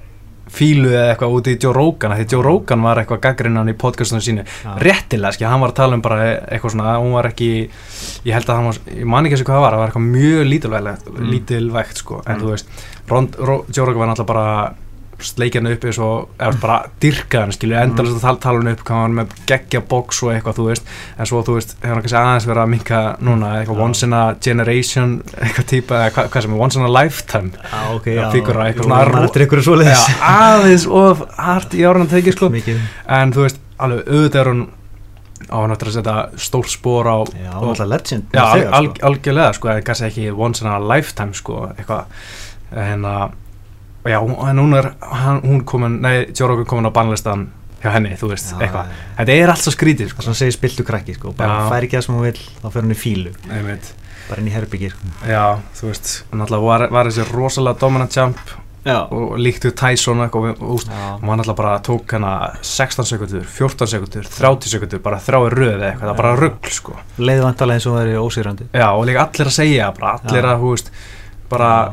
[0.49, 4.23] fílu eða eitthvað úti í Joe Rogan því Joe Rogan var eitthvað gaggrinnan í podcastunum
[4.25, 4.75] sínu Já.
[4.81, 7.51] réttilega, skil, hann var að tala um bara eitthvað svona, hún var ekki
[8.25, 10.11] ég held að hann var, ég man ekki þessu hvað það var það var eitthvað
[10.17, 11.31] mjög lítilvægt, Mm.
[11.33, 12.43] lítilvægt sko, en Mm.
[12.43, 12.67] þú veist,
[13.09, 14.75] Ron, Ro, Joe Rogan var náttúrulega bara
[15.19, 19.17] sleikjan upp eins og, eða bara dyrka hann, skilju, endalast að tala, hann upp hann
[19.19, 20.93] með geggja box og eitthvað, þú veist.
[21.19, 24.15] En svo, þú veist, hefur hann kannski aðeins verið að minka núna, eitthvað once in
[24.15, 27.53] a generation eitthvað típa, eða hvað, hvað sem er once in a lifetime.
[27.59, 28.89] Já, ok, Já, fígúra, eitthvað
[29.67, 30.01] svona Já,
[30.39, 32.51] aðeins of hart í árunum tekið, sko.
[32.55, 32.83] Mikið.
[33.19, 34.67] En þú veist, alveg auðvitað er hún
[35.49, 38.95] á hann eftir að setja stór spór á já, og- náttúrulega legend Já, sko.
[39.09, 42.05] algjörlega sko, en kannski ekki once in a lifetime sko, eitthvað.
[42.75, 43.37] En að,
[44.07, 47.49] já, hún- en hún er hann, hún komin, nei, Rogan komin á bannlistan
[47.83, 48.95] hjá henni, þú veist, Já, eitthvað já.
[49.19, 51.69] þetta er allt svo skrítið, það sko sem segir spiltu krakki sko, bara Já.
[51.71, 53.93] fær ekki það sem hún vil þá fer hún í fílu, einmitt,
[54.29, 55.13] bara inn í herbyggi sko.
[55.29, 58.39] já, þú veist hún alltaf var, var þessi rosalega dominant jump
[58.85, 62.33] já, og líktu Tyson og eitthvað, og, og, já, og hann alltaf bara tók hana
[62.63, 66.41] 16 sekundur, 14 sekundur 30 sekundur, bara þrái röð eða eitthvað, það er bara Já.
[66.41, 70.19] rugl, sko leiðvantalega eins og það er ósýrandi Já, og líka allir að segja, bara
[70.19, 70.51] allir Já.
[70.55, 70.91] að, hú veist,
[71.49, 71.93] bara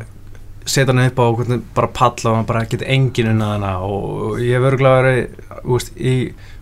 [0.65, 4.39] setja hann upp á hvernig, bara palla og hann bara geti engin unnað hana og,
[4.41, 6.15] ég hef örgulega verið, í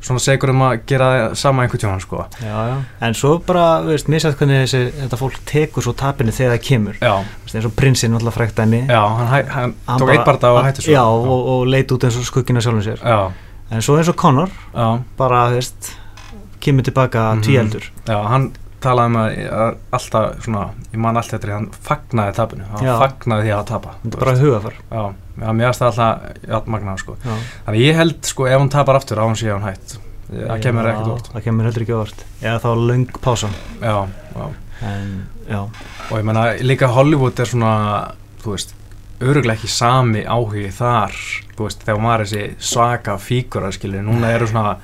[0.04, 2.26] svona segur um að gera það sama einhvern tjóðan, sko.
[2.44, 2.76] já, já.
[3.08, 7.00] en svo bara, veist, misað hvernig þessi, þetta fólk tekur svo tapinu þegar það kemur.
[7.00, 8.84] Veist, eins og prinsinn alltaf frækt dæmi.
[8.92, 10.92] Já, hann, hæ, hann, tók bara- eitt barða og hætti svo.
[10.98, 13.00] já, og, og leit út eins og skuggina sjálfum sér.
[13.00, 13.32] Já,
[13.72, 15.94] en svo eins og Conor, já, bara, veist
[16.64, 18.52] kemur tilbaka mm tvíeldur já, hann
[18.84, 22.94] talaði um að alltaf, svona, ég man alltaf eftir því, hann fagnaði tapinu, hann Já.
[23.02, 23.94] fagnaði því að tapa.
[24.04, 25.04] þetta er bara hugafar Já,
[25.44, 27.18] já, mér aðstæða alltaf, já, magnaði, sko.
[27.66, 29.98] Þannig ég held, sko, ef hún tapar aftur á hún sé hún hætt.
[30.34, 31.26] Það kemur ekkert úr.
[31.34, 33.50] það kemur heldur ekki óvart eða þá löng pása
[33.84, 33.98] Já,
[34.88, 35.12] en,
[35.46, 35.60] já,
[36.10, 37.74] og ég menna líka Hollywood er svona
[38.42, 38.74] þú veist,
[39.24, 41.14] öruglega ekki sami áhugi þar,
[41.56, 44.78] þú veist, þegar hún var þessi svaka fígura, skilur núna eru svona,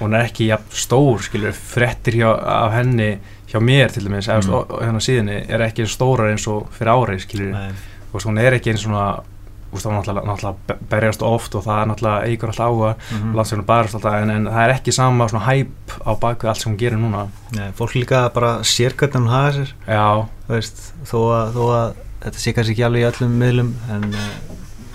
[0.00, 3.18] hún er ekki jafn stór, skilur, frettir hjá, af henni
[3.50, 4.42] hjá mér til dæmis Mm.
[4.46, 4.54] mm.
[4.54, 7.56] og, og hérna síðinni er ekki stórar eins og fyrir árið, skilur,
[8.12, 9.06] veist, hún er ekki eins svona
[9.72, 12.92] veist, það er náttúrulega, náttúrulega be- berjast oft og það er náttúrulega eigur alltaf áhuga
[12.96, 13.34] mhm.
[13.36, 16.72] landsvegunum barast alltaf, en, en það er ekki sama svona hæp á bakvið allt sem
[16.72, 17.26] hún gerir núna.
[17.56, 19.72] Nei, fólk líka bara sér hvernig hún hafa sér.
[19.86, 20.06] Já,
[20.48, 21.88] veist, þó að, þó að
[22.26, 24.28] þetta sé kannski ekki alveg í öllum miðlum en uh,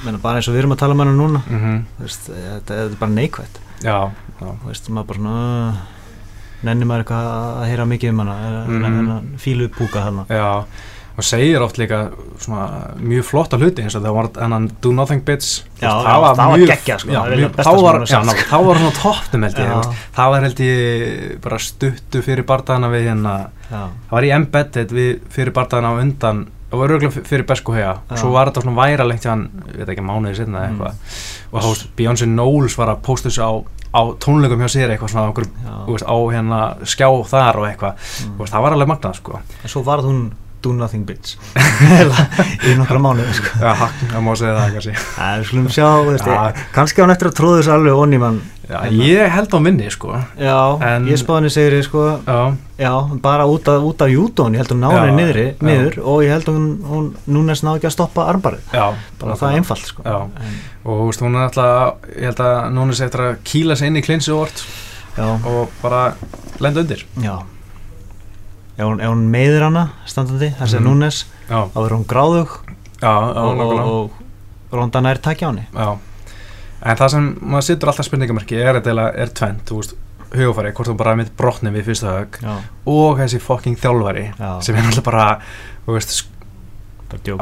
[0.05, 1.43] menna, bara eins og við erum að tala um hana núna.
[1.47, 3.61] Mhm, þú veist, þetta, þetta er bara neikvætt.
[3.81, 5.75] Já, já þú veist, maður bara svona
[6.61, 9.13] nennir maður eitthvað að heyra mikið um hana mm.
[9.41, 10.49] fílu púka hana Já,
[11.17, 12.03] og segir oft líka
[12.41, 15.51] svona mjög flotta hluti eins og það var hennan Do Nothing Bits.
[15.81, 18.35] Já, veist, það var geggjað, sko, já, það er besta þá sem var, hún ná,
[18.37, 18.47] sko.
[18.51, 22.91] þá var hann á toppnum held ég, það var held ég bara stuttu fyrir bardaðana
[22.93, 23.35] við hérna.
[23.67, 27.91] Það var í Embedded við fyrir bardaðana á undan það var örgulega fyrir Besko Já.
[28.09, 30.79] og svo var þetta svona væralengt hjá hann, ég veit ekki, mánuði sinna eða Mm.
[30.79, 33.51] eitthvað og þá Beyoncé Knowles var að posta þessu á,
[33.91, 35.45] á tónleikum hjá sér eitthvað svona okkur,
[35.87, 37.93] veist, á hérna skjá þar og eitthvað,
[38.25, 38.45] Mm.
[38.47, 40.31] það var alveg magnað sko en svo varð hún
[40.61, 41.35] do nothing bitch.
[42.67, 43.51] Í nokkra mánuði sko.
[43.61, 43.73] Já,
[44.13, 44.95] það má segja það kannski.
[45.17, 48.19] Það er skulum sjá, veist, ég, kannski á hann eftir að tróða þessu alveg onni
[48.21, 48.41] mann.
[48.71, 50.13] Já, ég held á minni, sko.
[50.39, 52.39] Já, En- ég spáði henni segir sko, Já,
[52.79, 52.91] já,
[53.25, 54.85] bara út af, út af júdón, ég held hún
[55.17, 55.65] niðri, já.
[55.67, 58.63] niður og ég held hún, hún núnes náði ekki að stoppa armbarið.
[58.71, 58.85] Já
[59.19, 60.05] bara það einfalt sko.
[60.07, 63.91] En, Og veist, hún er alltaf, ég held að núna sé eftir að kýla sig
[63.91, 66.13] inn í klinsi og bara
[66.63, 67.03] lenda undir.
[67.19, 67.41] Já
[68.77, 70.83] ef hún, ef hún meiðir hana standandi, þessi Mhm.
[70.83, 70.87] mm.
[70.89, 72.49] núnes þá verður hún gráðug
[73.01, 73.81] já, og, og,
[74.71, 75.97] og ronda nær takja á henni Já,
[76.81, 79.73] en það sem maður sittur alltaf spurningamarki er, er, er tvent,
[80.31, 82.37] hugafæri, hvort þú bara mitt brotni við fyrsta hög
[82.87, 84.61] og þessi fucking þjálfari Já.
[84.63, 85.25] sem er alltaf bara,
[85.87, 86.21] veist,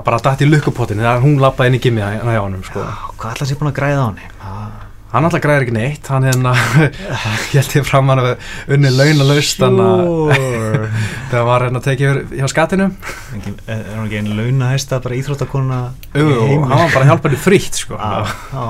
[0.04, 2.82] bara dætt í lukkupotinu hún lappaði inn í gimmið hann hjá honum, sko.
[3.20, 4.72] hvað ætla sér búin að græða á henni Ah,
[5.10, 6.52] Hann alltaf græðir ekki neitt, hann hérna,
[7.54, 8.28] held ég fram hann að
[8.76, 10.90] unni launalaust, að sure.
[11.32, 12.90] þegar var hérna tekið yfir hjá skatinu,
[13.34, 15.80] Engin, er er hún ekki einn launahæsta bara íþróttakona
[16.14, 16.28] jú,
[16.62, 17.98] hann var bara að hjálpa henni frítt, sko.
[17.98, 18.22] Já,
[18.54, 18.68] já.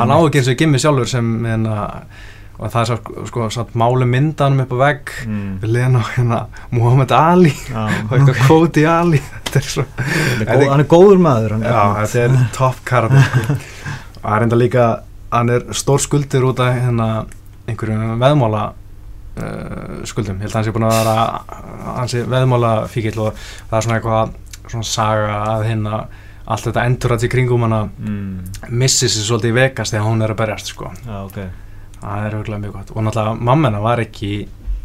[0.00, 1.76] hann á ekki eins og gimmið sjálfur sem, hérna,
[2.54, 5.54] og það er svo, sko, satt máli myndanum upp á vegg, Mm.
[5.62, 6.38] við liðan á hérna
[6.72, 7.84] Muhammad Ali Já.
[8.08, 11.64] og eitthvað Cody Ali þetta er svo Hann er góð- hann er góður maður hann
[11.68, 13.56] já, þetta er top karate sko.
[13.56, 14.84] og það er enda líka
[15.34, 17.08] hann er stór skuldir út af hérna
[17.68, 21.16] einhverjum veðmála uh, skuldum, ég held að hann sé búin að vera
[21.98, 26.04] hann sé veðmála fíkill og það er svona eitthvað svona saga að hérna
[26.44, 28.66] allt þetta endur í kringum hana mm.
[28.76, 30.90] missi sér svolítið í Vegas þegar hún er að berjast sko.
[31.06, 31.38] Já, ok.
[32.02, 32.90] Það er auðvitað mjög gott.
[32.92, 34.32] Og náttúrulega mamma var ekki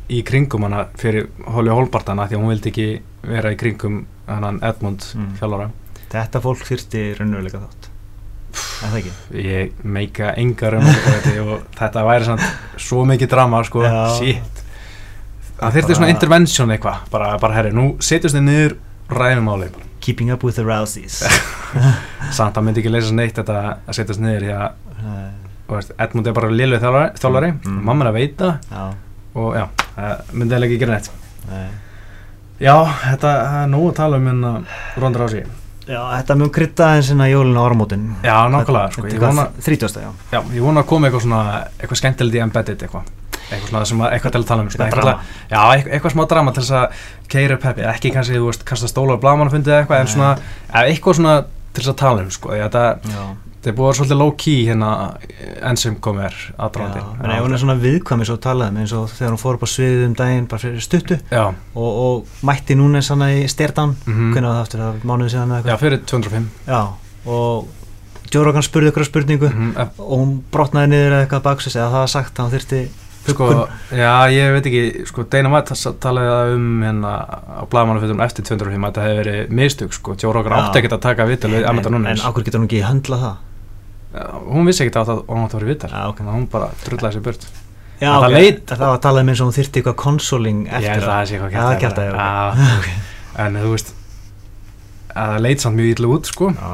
[0.09, 2.87] í kringum hana fyrir Holly Holbartana því að hún vildi ekki
[3.27, 5.33] vera í kringum hennan Edmund Mm.
[5.39, 5.69] þjálfara
[6.09, 7.88] þetta fólk þyrfti raunveruleika þátt
[8.53, 9.11] er það ekki?
[9.43, 12.45] ég meika enga raunveruleika og þetta væri samt
[12.79, 13.83] svo mikið drama sko,
[14.17, 14.63] shit.
[15.59, 17.01] Það þyrfti Bara- svona intervention eitthvað.
[17.11, 18.75] Bara, bara herri, nú setjast þið niður
[19.11, 19.67] ræðum áli,
[19.99, 21.19] keeping up with the Rouseys.
[22.37, 23.57] Samt að myndi ekki leysa neitt þetta
[23.87, 27.49] að setjast niður því að Edmund er bara liðlega þjálfari, þjálfari.
[27.59, 27.75] Mm.
[27.77, 28.47] og mamma er að veita.
[28.71, 28.85] Já.
[29.39, 31.09] Og já, það myndi eða ekki gera neitt.
[31.49, 31.67] Nei.
[32.59, 34.53] Já, þetta það er nóg að tala um hérna
[34.99, 35.43] Ronda Rousey
[35.89, 38.05] já, þetta mun krydda eins og jólun á áramótin.
[38.23, 40.03] Já, nákvæmlega, sko, ég vona, 30.
[40.05, 40.11] já.
[40.31, 41.41] Já, ég vona að koma eitthvað svona
[41.79, 43.11] eitthvað skemmtilegt í embedded eitthvað.
[43.49, 45.61] Eitthvað svona sem að, eitthvað til að tala um svona, Eitthvað eitthvað, já,
[45.95, 49.17] eitthvað, smá drama til þess að keira upp peppi, ekki kannski, þú veist, kasta stóla
[49.17, 50.31] á blamanafundið eða eitthvað, en svona
[50.83, 51.37] eitthvað svona
[51.73, 52.83] til þess að tala um, sko, að þetta
[53.59, 54.91] já, þetta er búið að vera svolítið low key hérna
[55.69, 58.93] enn sem kom er já aðdraðandi en ef hún er svona viðkvæmi svo talaðum eins
[58.95, 61.19] og þegar hún fór upp á sviðið um daginn bara fyrir stuttu.
[61.31, 64.31] Já, og, og mætti núna svona í styrdan mhm.
[64.31, 66.81] hvernig var það aftur, það var mánuði síðan eða já, eitthvað fyrir 205 já,
[67.35, 67.75] og
[68.29, 71.89] Joe Rogan spurði ykkur spurningu Mhm, eh, og hún brotnaði niður eða eitthvað baksus eða
[71.89, 72.81] það var sagt að hann þyrfti
[73.29, 78.47] Sko, já, ég veit ekki, sko, Dana White talaði það um hérna á blaðmannafötum eftir
[78.47, 80.61] 205 að þetta hefði verið mistök, sko, Rogan Já.
[80.63, 83.19] átti ekkert að taka vital við Amanda en, en Nunes ákveð getur hún ekki höndla
[83.21, 83.48] það
[84.49, 86.17] hún vissi ekkert að hún átti að vera Já, ok.
[86.21, 87.47] þannig að hún bara drullaði sér burt.
[87.99, 90.73] Já, það ok, leit- það var talað um eins og hún þyrfti eitthvað konsoling ég
[90.79, 93.91] eftir að það eitthvað Já, það en þú veist
[95.19, 96.49] að það leit samt mjög illa út, sko.
[96.55, 96.71] Já,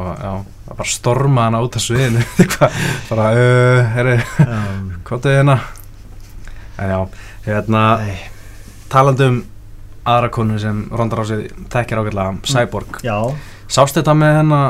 [0.00, 0.32] og já,
[0.68, 2.22] það bara storma hana út af sviðinu.
[3.10, 4.58] Bara, uh, herri já,
[5.08, 5.56] hvað er hérna.
[6.80, 7.00] En já,
[7.46, 8.18] hérna nei,
[8.92, 9.40] talandi um
[10.10, 13.00] aðra konu sem Ronda Rousey þekkir ágætlega, Cyborg.
[13.70, 14.60] Sástu þetta með hérna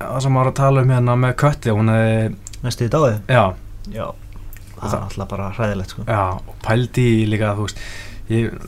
[0.00, 3.16] það sem var að tala um hérna með kötti hún hefði, næstu í dáið?
[3.32, 3.44] Já,
[3.94, 4.06] já,
[4.76, 6.06] það er alltaf bara hræðilegt sko.
[6.08, 7.80] já og pældi líka, þú veist
[8.32, 8.58] ég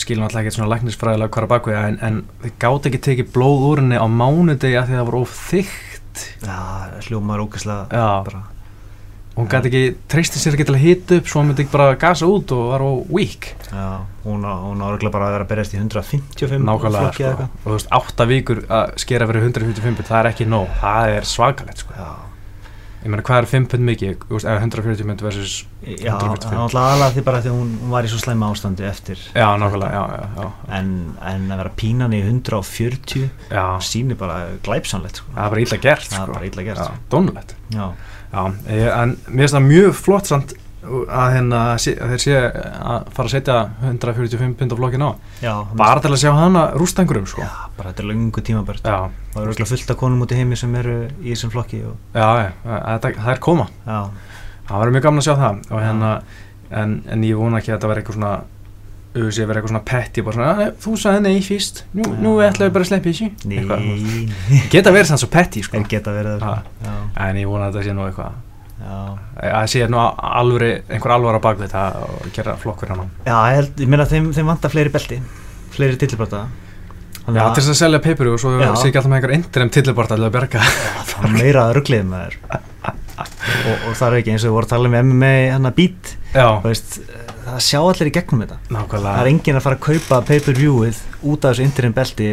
[0.00, 3.66] skilum alltaf ekki svona læknisfræðilega hvar að bakvega en, en þið gátt ekki tekið blóð
[3.70, 6.26] úr henni á mánudegi að því það var of þykkt.
[6.46, 6.60] Já,
[7.08, 8.42] hljómar ógæslega já, bara,
[9.36, 11.96] hún gæti ekki treysti sér ekki til að hita upp svo hún myndi ekki bara
[12.00, 15.44] gasa út og var of weak já, hún á, hún á örugglega bara að vera
[15.44, 17.32] að berjast í 155 nákvæmlega sko.
[17.32, 21.18] eða og þú veist, átta vikur að skera fyrir 155 það er ekki nóg, það
[21.18, 21.92] er svakalegt sko.
[22.00, 22.08] já,
[23.04, 26.48] ég meina hvað er 5 pund mikið þú veist, ef 140 pund versus já, 145.
[26.48, 29.20] það er alltaf aðlað því bara því hún, hún var í svo slæma ástandi eftir
[29.36, 33.64] já, nákvæmlega, já, já, já, en, en að vera pínan í 140 já.
[33.84, 35.36] sýnir bara glæpsanlegt sko.
[35.36, 37.90] það er bara illa gert sko.
[38.36, 40.54] Já, ég, en mér finnst það mjög flott samt
[40.86, 43.56] að, hérna, að þeir sé að fara að setja
[43.88, 45.10] 145 pund á flokkin á.
[45.42, 47.42] Já, bara til að sjá hana rústa einhverjum sko.
[47.42, 48.98] já, bara þetta er löngu tímabært já,
[49.32, 51.96] það er örugglega fullt af konum út í heimi sem eru í þessum flokki og,
[52.14, 52.28] já,
[52.62, 53.66] það, það er koma.
[53.86, 53.98] Já,
[54.68, 55.64] það verður mjög gaman að sjá það.
[55.72, 56.12] Og hérna,
[56.82, 58.34] en, en ég vona ekki að þetta verði eitthvað svona
[59.16, 62.32] auðvitað að vera eitthvað svona petti bara svona, "Ah, þú sagði nei fyrst nú, nú
[62.40, 62.50] Já.
[62.52, 63.80] ætlaðu bara að sleppa þessu nei, Eitthvað.
[63.86, 64.62] nei.
[64.74, 65.76] geta verið sann svo petti sko.
[65.76, 66.58] en geta verið það Já.
[66.60, 66.90] sko.
[67.16, 68.32] já, en ég vona að þetta sé nú eitthvað
[68.76, 68.92] já
[69.40, 73.10] að það sé nú alvöri, einhver alvara bak við þetta og gera flokk fyrir hann
[73.26, 75.20] Já, ég, held, ég meina þeim, þeim vantar fleiri belti
[75.76, 76.46] fleiri tillibráta
[77.26, 78.74] Þannig Já, að- til þess að selja paper og svo Já.
[78.76, 82.36] sé ekki alltaf með einhver interim tillibort að berga það er meira rugglið maður
[83.66, 85.74] og, og það er ekki eins og við vorum að tala um MMA hann að
[85.80, 87.00] beat Já, þú veist,
[87.46, 88.58] það sjá allir í gegnum þetta.
[88.66, 92.30] Það er nákvæmlega enginn að fara að kaupa pay-per-viewið út af þessu interim belti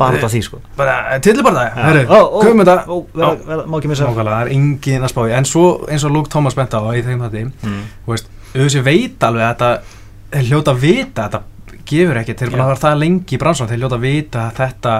[0.00, 0.60] bara út af því sko.
[0.76, 2.04] Bara, tillibort það, herru,
[2.40, 3.64] komum þetta.
[3.66, 4.08] má ekki missa.
[4.08, 6.80] Nákvæmlega, það er engin að spá í En svo eins og Luke Thomas bent á
[6.92, 7.82] í þeim þetta Mm.
[8.06, 11.42] Þú veist, auðvitað veit alveg að þetta hljóta að vita að þetta
[11.90, 12.56] gefur ekki þeir Já.
[12.56, 14.94] vera það lengi í bransan þeir hljóta að vita að þetta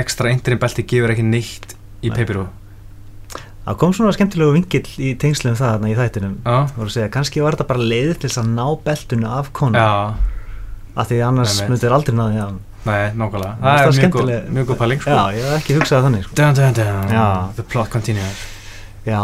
[0.00, 2.16] ekstra interim belti gefur ekki neitt í Nei.
[2.16, 2.46] peipiru
[3.70, 6.34] það kom svona skemmtilegu vingill í tengslum það þarna í þættinum.
[6.74, 9.84] Voru að segja, kannski var þetta bara leið til þess að ná beltunu af konu
[10.98, 13.56] af því annars myndir aldrei hann nei, nákvæmlega.
[13.60, 15.10] Það er mjög góð, mjög góð pæling sko.
[15.10, 16.36] já, ég hef ekki hugsað þannig sko.
[16.40, 17.52] dun, dun, dun.
[17.58, 18.42] The plot continues.
[19.04, 19.20] Já,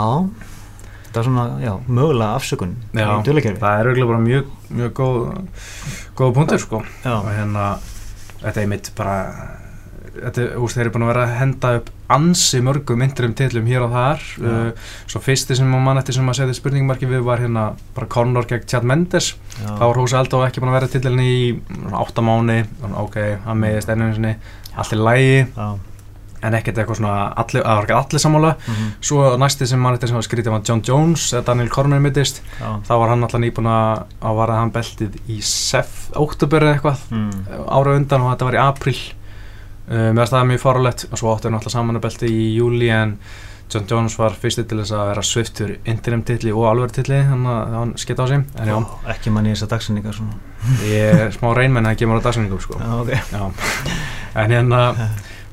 [1.06, 5.20] þetta er svona já, mögulega afsökun Já, það er auðvitað bara mjög, mjög góð
[6.20, 6.82] góð punktur sko.
[7.12, 7.68] Og hérna
[8.42, 9.16] þetta er mitt bara
[10.22, 13.86] þetta, úst, þeir eru búin að vera að henda upp ansi mörgum interim titlum hér
[13.86, 14.22] og þar.
[14.36, 14.46] Já.
[14.50, 18.46] uh, svo fyrsti sem mann eftir sem að setja spurningmarki við var hérna bara Conor
[18.46, 19.32] gegn Chad Mendes.
[19.58, 22.60] Já, þá var Húsi Aldó ekki búin að vera titlinni í svona átta mánu,
[23.06, 24.36] ok, hann meðist ennum sinni,
[24.76, 25.68] allt í lægi já,
[26.46, 28.50] en ekkert eitthvað svona, allir, það var ekki allir sammála.
[28.68, 32.02] Mhm, svo næsti sem mann eftir sem var skrítið var John Jones, eða Daniel Cormier
[32.04, 37.06] mittist þá var hann alltaf nýbúin að vara hann beltið í sef, óttubur eða eitthvað
[37.10, 38.98] mm, ára undan og þetta var í april
[39.88, 43.16] uh, með að staða mjög farulegt og svo áttu hann alltaf samanabelti í júli en
[43.72, 47.46] John Jones var fyrsti til þess að vera sviftur interim titli og alveg titli hann,
[47.46, 48.76] hann skeitt á sig en já,
[49.10, 50.36] ekki manni þessar dagsinningar svona.
[50.86, 52.78] Ég er smá reynmenn að mér á dagsinningum sko.
[52.78, 53.10] já, ok.
[53.32, 53.50] Já.
[54.36, 54.82] en hérna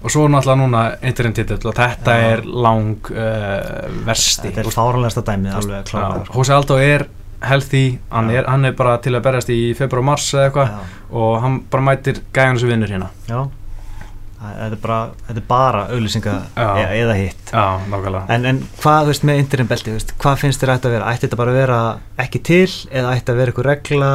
[0.03, 2.29] og svo náttúrulega núna interim titill og þetta Já.
[2.35, 4.49] er lang uh, versti.
[4.51, 7.07] Þetta er fáranlegasta dæmið alveg klára Hossi Aldo er
[7.43, 11.17] healthy, hann er, hann er bara til að berjast í februar og mars eða eitthvað
[11.19, 13.09] og hann bara mætir gæjan sem vinnur hérna.
[13.27, 13.41] Já.
[13.41, 13.62] Það-
[14.43, 16.67] þetta er bara, þetta er bara auglýsinga Já.
[16.67, 17.51] eða, eða hitt.
[17.53, 17.65] Já,
[18.35, 21.11] en, en hvað, veist, með interim belti þú veist, hvað finnst þér ætti að vera,
[21.13, 21.81] ætti þetta bara að vera
[22.25, 24.11] ekki til, eða ætti að vera eitthvað regla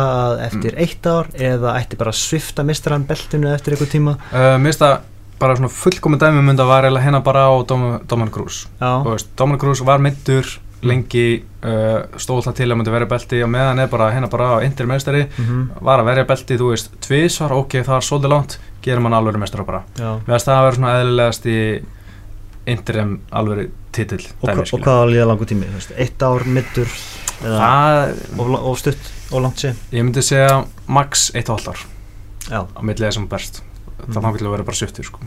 [0.49, 0.83] eftir Mm.
[0.85, 4.17] eitt ár, eða ætti bara að svifta mistaran beltinu eftir eitthvað tíma?
[4.33, 4.99] Uh, það
[5.39, 10.03] bara svona fullkomin dæmi myndi að var hérna bara á Þú veist, Dominic Cruz var
[10.03, 14.31] myndur lengi uh, stóð það til að myndi verja belti og meðan er bara hérna
[14.31, 18.07] bara á interim meistari mm var að verja belti, þú veist, tvísvar ok, það var
[18.07, 19.83] svolítið langt, gerir mann alveg meistara bara.
[19.99, 20.11] Já.
[20.23, 21.59] Mér finnst það að vera svona eðlilegast í
[22.69, 26.45] interim alveg titill Og, hva, dæmi, og hvað var líða langu tími, veist, eitt ár,
[26.49, 26.91] middur
[27.39, 28.19] Það,
[28.59, 31.85] of stutt og langt sé ég myndi segja max 1,5 ár
[32.49, 33.61] já, á millið þessum berst.
[33.99, 34.13] Mm.
[34.15, 35.21] það þannig að vera bara sviftur sko.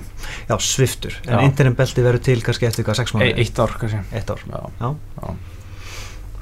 [0.50, 1.42] já sviftur, en Já.
[1.46, 3.34] interim belti verður til kannski eftir hvað, sex e mánuði?
[3.44, 4.00] Eitt ár, kannski.
[4.16, 5.36] Eitt ár, Já, já, já.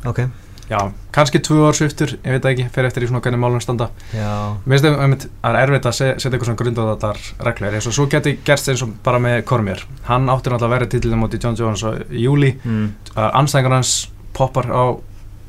[0.10, 0.22] ok
[0.70, 3.62] Já, kannski tvö ár sviftur, ég veit það ekki, fer eftir í svona hvernig málum
[3.64, 3.88] standa.
[4.14, 7.74] já, Mér finnst það að það er erfitt að se- setja eitthvað svona grundaðar reglur,
[7.80, 9.82] eins og svo geti gerst eins og bara með Cormier.
[10.06, 13.80] Hann átti náttúrulega að vera titlinum móti John Jones á- í júli, mm, uh, anstæðingar
[13.80, 14.84] hans poppar á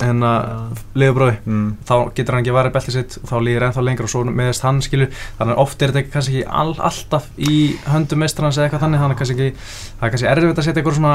[0.01, 0.79] hennar Já.
[0.97, 4.25] liðubróði, mm, þá getur hann ekki varið beltið sitt þá líður ennþá lengur og svo
[4.25, 8.57] meðist hann skilu, þannig að oft er þetta kannski ekki all, alltaf í höndum mestrans
[8.57, 9.57] eða eitthvað þannig, þannig að kannski ekki,
[10.01, 11.13] það er kannski erfitt að setja eitthvað svona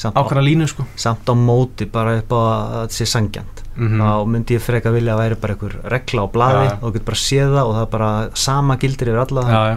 [0.00, 0.86] samt, á, ákvæmna línu sko.
[0.96, 4.90] samt á móti bara upp á að þetta sé sangjant Mm þá myndi ég freka
[4.92, 6.72] vilja að væri bara einhver regla á blaði Já.
[6.74, 9.60] og þú getur bara séð það og það er bara sama gildir yfir alla Já,
[9.70, 9.76] já,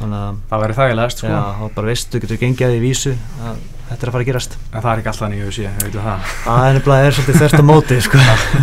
[0.00, 1.30] þannig að það verður þægilegast sko.
[1.32, 3.56] já, þá bara veistu, getur gengið að því vísu að
[3.90, 6.06] þetta er að fara að gerast En það er ekki alltaf þannig UFC, við veitum
[6.06, 6.28] það.
[6.44, 8.18] það er er svolítið þörst á móti sko.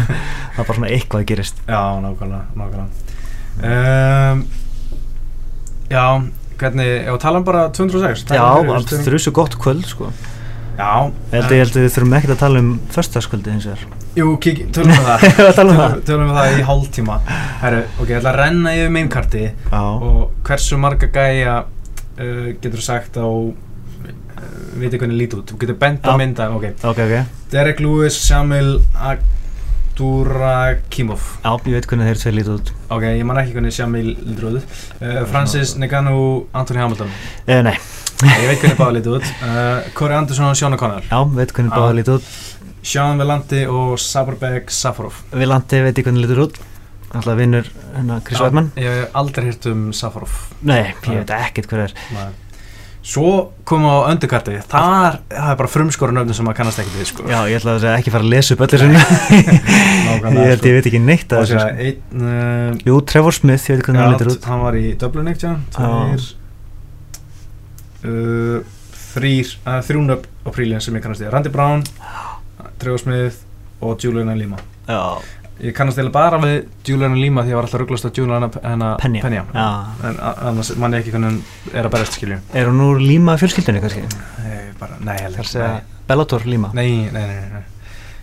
[0.55, 2.87] það er bara svona eitthvað að gerist Já, nákvæmlega, nákvæmlega.
[3.57, 4.41] Um,
[5.89, 6.05] já,
[6.61, 8.25] hvernig, ef við tala um bara 206.
[8.29, 10.11] já, það er svo gott kvöld sko.
[10.77, 13.81] Já, ég held, að við þurfum ekkert að tala um föstaskvöldi hins vegar
[14.17, 15.23] Jú, kík, tölum við það.
[15.57, 15.95] Tölum um.
[16.07, 17.15] Tölum við það í hálftíma.
[17.61, 22.81] Herru, ok, ég ætla að renna yfir mainkarti já, og hversu marga gæja uh, getur
[22.81, 23.53] sagt á, uh,
[24.81, 25.45] veitir hvernig lít út.
[25.51, 26.17] Þú getur bent Já.
[26.17, 26.65] mynda, ok.
[26.81, 27.13] ok, ok
[27.53, 28.71] Derek Lewis, Shamil
[29.97, 31.21] Abdurakimov.
[31.45, 34.49] já, ég veit hvernig þeir tveir lítið út Ok, ég man ekki hvernig Shamil lítur
[34.49, 34.65] út.
[34.97, 37.09] Uh, Francis Ngannou, Anthony Hamilton.
[37.45, 37.77] eh, nei,
[38.17, 39.27] Ég veit hvernig báða lítur út.
[39.45, 41.03] Uh, Corey Anderson og Sean O'Connor.
[41.05, 41.77] já, veit hvernig Já.
[41.77, 42.31] báða lítið út
[42.87, 45.19] Sean Velandi og Saberbek Safarov.
[45.35, 46.57] Vilandi veit ég hvernig lítur út
[47.13, 50.33] alltaf vinnur hérna Chris Weidmann Ég hef aldrei hýrt um Safarov.
[50.61, 52.27] nei, ég veit ekkert hver er Nei.
[53.07, 54.55] Svo komum við á öndukarti.
[54.67, 57.27] Þar, það er bara frumskorun öfnum sem maður kannast ekki við, sko.
[57.29, 60.67] já, ég ætla að ekki fara að lesa upp sinni Nákvæmlega, ég held sko.
[60.67, 62.25] ég veit ekki neitt að sér þessu að einn...
[62.25, 65.79] Uh, jú, Trevor Smith, ég veit hvernig hann lítur út hann var í Dublin ekkert,
[65.79, 66.19] já.
[68.05, 68.61] Uh,
[69.15, 71.29] þrýr, uh, þrjúnöfn á prílinn sem ég kannast í.
[71.33, 71.83] Randy Brown,
[72.77, 73.41] Trevor Smith
[73.81, 74.59] og Julian Lima.
[74.87, 75.17] já,
[75.61, 79.23] ég kannast eiginlega bara við Julian Lima því ég var alltaf rugglast á Julian Penja.
[79.25, 79.45] Penja.
[80.05, 81.41] En annars mann ég ekki hvernig
[81.73, 84.05] er að berjast skilju Er hún úr líma fjölskyldunni kannski?
[84.43, 85.49] nei, bara, nei, heldur
[86.07, 87.76] Bellator líma nei, nei, nei, nei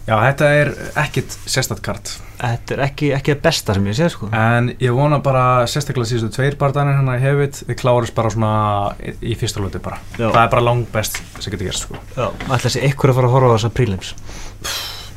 [0.08, 0.70] já, þetta er
[1.04, 2.14] ekkit sérstætt kart.
[2.40, 4.30] Þetta er ekki, ekki það besta sem ég sé sko.
[4.36, 8.54] En ég vona bara sérstaklega síðustu tveir barðanir hann að hefit við klárust bara svona
[8.98, 10.00] í, í fyrsta lóti bara.
[10.18, 10.28] Já.
[10.28, 12.00] það er bara langt best sem getur gerst sko.
[12.16, 12.26] Já.
[12.48, 14.14] Ætla þessi ykkur að fara að horfa á þessa prílims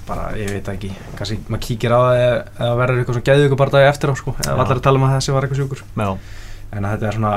[0.08, 4.12] bara, ég veit ekki, kannski maður kíkir á það eða verður eitthvað svona barðagi eftir
[4.12, 5.82] á sko, eða allar að tala um að þessi var eitthvað sjúkur.
[6.00, 6.10] Já.
[6.72, 7.34] En að þetta er svona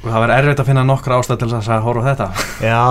[0.00, 2.28] og það verður erfitt að finna nokkra ástæð til þess að horfa þetta.
[2.64, 2.84] Já,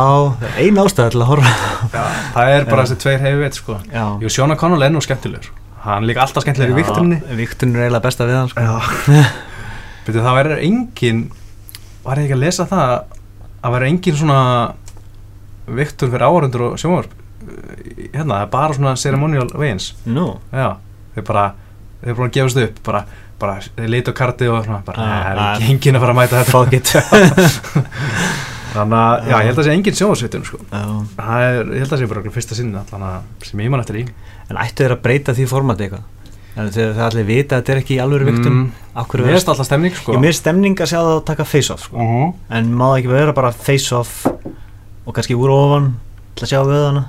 [0.62, 1.54] ein ástæða til að horfa
[1.96, 2.04] Já,
[2.36, 3.78] það er bara þessi tveir veit sko.
[4.22, 5.50] Jú, Sjóna Connell er nú skemmtilegur.
[5.86, 9.22] Hann er líka alltaf skemmtilegur í vikturinni Vikturinn er eiginlega besta við hann sko.
[10.06, 11.24] Byrju, það verður engin
[12.04, 12.94] var ég ekki að lesa það
[13.60, 14.42] að verður engin svona
[15.70, 17.16] viktur fyrir áhörundur og sjónvarp
[18.14, 20.32] hérna, það er bara svona ceremonial vegins Nú?
[20.52, 20.78] Já,
[21.16, 21.46] þeir bara
[22.04, 23.04] þeir bara gefast upp, bara,
[23.40, 26.14] bara leita á karti og svona, bara, Já, "Nei, það er ekki engin að fara
[26.14, 26.88] að mæta þetta Fuck it
[28.76, 30.60] þannig að, já, ég held að það sé engin sjónvarsvitun sko.
[30.70, 33.82] Það er, ég held að það sé bara fyrsta sinni allan að sem ég man
[33.84, 34.06] eftir í
[34.50, 36.04] En ættu þeir að breyta því formati eitthvað?
[36.60, 39.50] En þegar það allir vita að þetta er ekki í alvöru viktun Mm, mér finnst
[39.54, 40.14] alltaf stemning sko.
[40.20, 41.98] Mér er stemning að sjá það að taka face-off sko.
[41.98, 44.26] uh En má það ekki vera bara face-off
[45.06, 45.94] Og kannski úr ofan
[46.38, 47.04] Til að sjá vöðana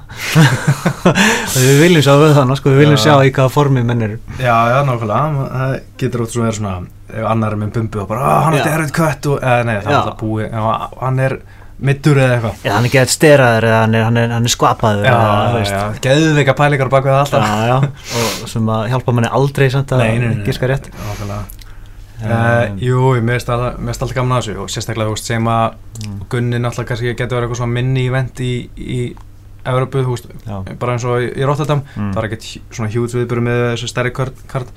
[1.60, 3.02] Við viljum sjá vöðana sko, Við viljum Já.
[3.04, 6.74] sjá í hvaða formi menn eru Já, já, nákvæmlega, það getur ótt svo verið svona
[7.10, 8.60] ef annar er með bumbu og bara, "Ah, hann Já.
[8.60, 9.98] er derrið kött og, eða nei, það er Já.
[10.00, 11.36] alltaf búið, já, hann er
[11.80, 12.54] middur eða eitthvað.
[12.64, 15.54] Eða hann er gett steraður Eða hann er, hann er, hann er skvapaður Já, eða,
[15.54, 15.72] veist.
[15.72, 17.42] já, geðveika pælingar bak við alltaf.
[17.42, 17.76] já, já
[18.44, 20.44] Og sem að hjálpa manni aldrei samt að.
[20.46, 21.42] Gíska rétt Nákvæmlega.
[22.20, 26.20] Uh, jú, ég meðist alltaf, gaman að þessu og sérstaklega, þú veist, sem að Mm.
[26.32, 29.00] Gunni náttúrulega kannski getur verið eitthvað svona minni event í, í
[29.68, 30.28] Evropu, þú veist,
[30.80, 32.12] bara eins og í, í Rotterdam, Mm.
[32.12, 34.70] það var ekkert svona hjúts viðbyrju með þessu stærri kart, kart.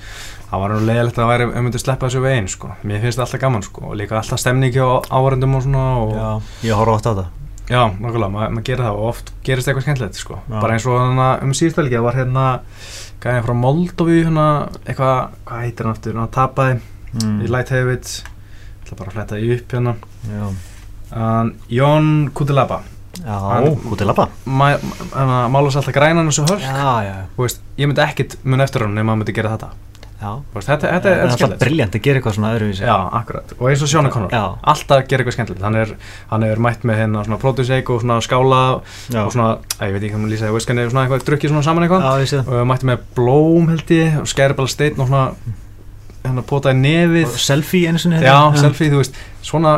[0.52, 3.26] það var nú leiðilegt að væri um myndi sleppa þessu veginn, sko, mér finnst það
[3.26, 6.98] alltaf gaman, sko, og líka alltaf stemning hjá áhverjandum og svona og Já, ég horfa
[7.00, 7.26] átt á það
[7.70, 10.40] Já, nákvæmlega, maður ma gerir það og oft gerist eitthvað skemmtilegt sko.
[10.52, 10.60] Já.
[10.60, 12.60] bara eins og hana, um síðustelgi það var hérna
[13.24, 14.48] gæðin frá Moldovi hérna,
[14.84, 16.82] eitthvað, hvað heitir hann aftur hann tapaði
[17.20, 17.38] mm.
[17.46, 18.16] í Light Heavit
[18.84, 19.96] ætla bara að fletta því upp hérna.
[21.14, 22.82] Um, Jón Kutilaba
[23.22, 23.38] já
[24.02, 26.46] labba mála sér alltaf grænan og svo
[27.38, 29.70] veist, ég myndi ekkit mun eftir hann nema maður myndi gera þetta.
[30.24, 32.84] Veist, þetta, þetta, er er alltaf briljant að gera eitthvað svona öðruvísi.
[32.88, 34.44] Já, akkurat, og eins og Sjóna Conor Já.
[34.74, 35.64] alltaf gera eitthvað skemmtilegt.
[35.66, 35.92] Hann er,
[36.30, 38.62] hann hefur mætt með hérna svona produce og svona skála
[39.12, 39.26] Já.
[39.26, 41.66] og svona, að, ég veit ekki hvað maður lýsa það, veist svona eitthvað drukkið svona
[41.68, 42.08] saman eitthvað?
[42.08, 42.54] Já, ég sé það.
[42.62, 45.26] Og mættum með blóm held ég og skæri bara steinn og svona
[46.24, 47.26] hérna potaði nefið.
[47.30, 48.62] Og Selfie sinni já, hérna.
[48.62, 49.74] selfie, þú veist, svona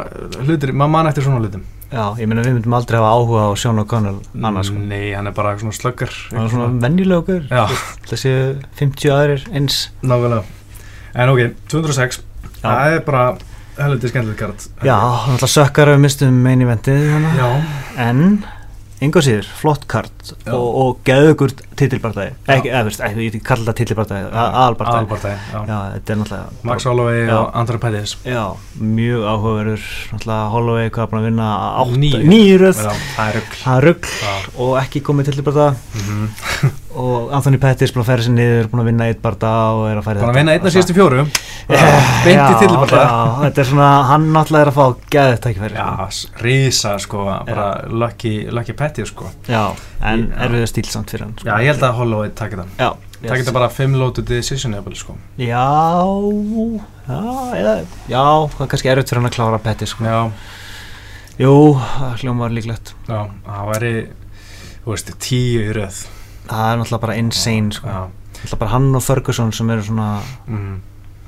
[0.46, 1.64] hlutir maður mann eftir svona hlutum.
[1.96, 4.80] Já, ég meina við myndum aldrei hafa áhuga á Sean O'Connell annars sko.
[4.90, 7.66] Nei, hann er bara svona slöggar Það er svona venjulegur já,
[8.10, 8.32] Þessi
[8.82, 9.78] 50 aðrir eins.
[10.02, 10.42] Nákvæmlega.
[11.16, 12.66] En ok, 206 Já.
[12.66, 13.24] það er bara
[13.78, 17.40] helviti skemmtilegt kart Já, hann ætla sökkar að við mistum main eventið þannig.
[17.40, 17.50] Já,
[18.10, 18.26] En,
[19.04, 20.54] enga síður, flott kart Já.
[20.56, 25.00] og, og geðugur titilbartæði Ekki, eða veist, ekki, ég veit ekki kalla það titilbartæði Aðalbartæði
[25.96, 28.14] þetta er náttúrulega Max Holloway og Andra Pettis.
[28.24, 28.44] Já,
[28.80, 31.50] mjög áhugaverður Náttúrulega Holloway, hvað er búin að vinna
[31.84, 32.24] átta,
[32.86, 32.94] Já,
[33.66, 34.10] það er rugg
[34.66, 36.74] og ekki komið titilbartæði Mhm.
[36.96, 40.00] og Anthony Pettis búin að færa sér niður búin að vinna eitt barða og er
[40.00, 41.26] að færa Búin að vinna einn af síðustu fjóru.
[41.70, 45.40] Yeah, Beint í já, titilbarða já, þetta er svona, hann náttúrulega er að fá geðið
[45.46, 46.42] tækifæri Já, sko.
[46.46, 49.30] rísa sko, bara lucky, lucky petty sko.
[49.50, 49.62] Já,
[50.02, 50.42] en Já.
[50.48, 51.50] erfiða stíl samt fyrir hann sko.
[51.50, 52.74] Já, ég held að Holloway takki það.
[52.80, 52.92] Já,
[53.26, 55.16] Takki það bara 5 loaded decision eða sko.
[55.42, 55.64] Já,
[57.08, 57.22] já,
[57.62, 57.74] eða,
[58.12, 60.06] já, er kannski erfitt fyrir hann að klára Pettis sko.
[60.06, 60.20] Já,
[61.42, 61.56] jú,
[61.96, 62.94] það hljómar líklegt.
[63.10, 63.96] Já, það væri
[64.86, 66.04] Þú veist, tíu í röð
[66.50, 67.88] það er náttúrulega bara insane sko.
[67.88, 70.10] Náttúrulega bara hann og Ferguson sem eru svona
[70.48, 70.76] mm,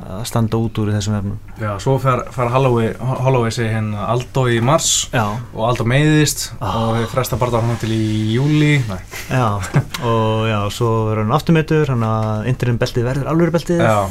[0.08, 1.38] að standa út úr í þessum efnum.
[1.58, 5.23] Já svo fer, fer Holloway, Holloway sig hérna Aldo í mars já,
[5.56, 6.75] og Aldo meiðist Ah.
[6.84, 8.75] og fresta bara hann til í júli
[9.32, 9.47] já,
[10.06, 13.82] og já, svo verður hann afturmetur hann að interim beltið verður alveg beltið.
[13.82, 14.06] Já,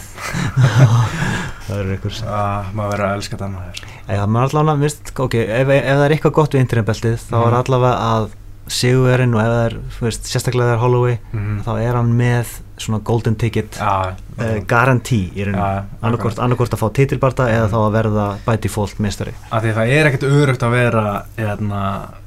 [1.66, 3.80] það eru ykkur að, maður verður að elska það maður.
[4.06, 7.46] Já, maður allavega, mist, ok, ef, ef það er eitthvað gott við interim-beltið, þá er
[7.46, 7.58] Mhm.
[7.62, 8.28] allavega að
[8.72, 11.58] sigurverinn og ef það er, veist, sérstaklega er Holloway, mm.
[11.66, 16.40] þá er hann með svona golden ticket Já, uh, garantí í rauninu, Já, annarkort,
[16.76, 19.32] að fá titilbarta eða þá að verða by default mistari.
[19.76, 21.04] það er ekkert örugt að vera
[21.38, 21.82] hérna,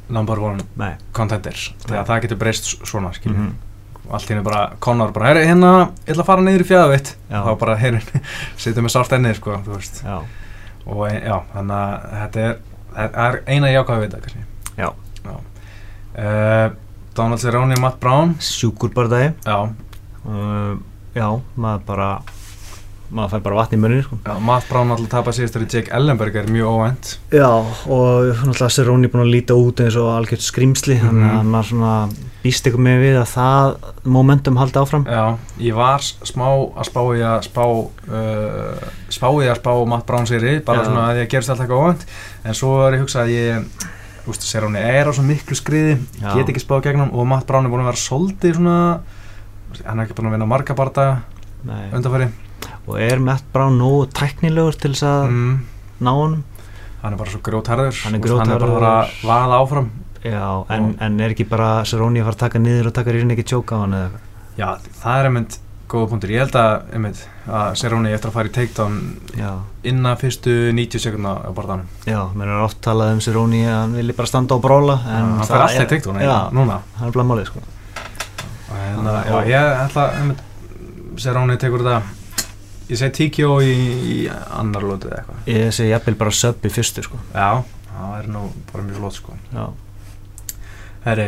[0.10, 0.94] number one Nei.
[1.14, 3.54] contenders að það getur breyst svona skiljum Mhm.
[4.08, 7.14] og allt hérna bara, Conor bara, herri hérna ég ætla að fara niður í fjæðavitt
[7.30, 7.44] Já.
[7.46, 8.02] þá bara, herri,
[8.58, 9.60] sittum með sárt ennið sko,
[10.88, 12.58] og e- já, þannig að þetta er
[13.30, 14.34] er eina jákvæða við þetta
[14.80, 14.90] Já.
[16.20, 16.68] Uh,
[17.18, 19.58] Donald Cerrone, Matt Brown sjúkur bardagi, já,
[20.28, 20.76] uh,
[21.16, 22.10] já, maður bara
[23.10, 24.20] maður fær bara vatn í munni sko.
[24.46, 29.10] Matt Brown alltaf tapar síðast þegar Jake Ellenberg er mjög óvænt Já, og náttúrulega Cerrone
[29.10, 31.40] búin að líta út eins og algjört skrimsli þannig Mhm.
[31.40, 31.94] að maður svona
[32.44, 35.26] býst ykkur með við að það momentum haldi áfram Já,
[35.58, 40.30] ég var smá að spá í að spá uh, spá í að spá Matt Brown
[40.30, 40.86] séri bara Já.
[40.92, 42.06] svona að ég gerist alltaf eitthvað óvænt
[42.46, 43.90] en svo er ég hugsað að ég
[44.38, 47.74] sér hún er á svo miklu skriði get ekki spáð gegnum og Matt Brown er
[47.74, 48.78] búin að vera soldið svona
[49.86, 51.08] hann er ekki búin að vinna marga barða
[51.66, 52.30] undanfæri
[52.90, 55.58] og er Matt Brown nógu tæknilegur til þess að mm,
[56.06, 56.44] ná honum?
[57.04, 59.90] Hann er bara svo grjótharður Hann er veist, hann er bara að vaða áfram.
[60.20, 60.44] Já,
[60.76, 63.46] en, en er ekki bara Cerrone að fara að taka niður og taka rýrin ekki
[63.54, 64.26] tjóka á hann eða eitthvað?
[64.60, 65.60] Já, það er einmitt
[65.90, 66.32] góða punktur.
[66.34, 69.00] Ég held að, einmitt, að Serroni eftir að fara í takedown
[69.40, 69.50] Já,
[69.90, 71.88] innan fyrstu 90 sekundna á barðanum.
[72.06, 75.34] já, mér er oft talað um Cerrone að hann vilji bara standa og bróla en
[75.40, 76.80] hann fer alltaf í takedown, Já, núna.
[77.00, 77.66] það er blamálið sko
[78.70, 80.42] En, uh, já, ég ætla, einmitt,
[81.20, 82.46] Serroni tekur þetta,
[82.90, 83.74] ég segi TKO í,
[84.14, 85.40] í annar lótið eða eitthvað.
[85.56, 87.50] Ég segi jafnvel bara sub í fyrstu sko Já,
[87.90, 89.38] það er nú bara mjög flott, sko.
[89.56, 89.66] Já.
[91.08, 91.28] Herri,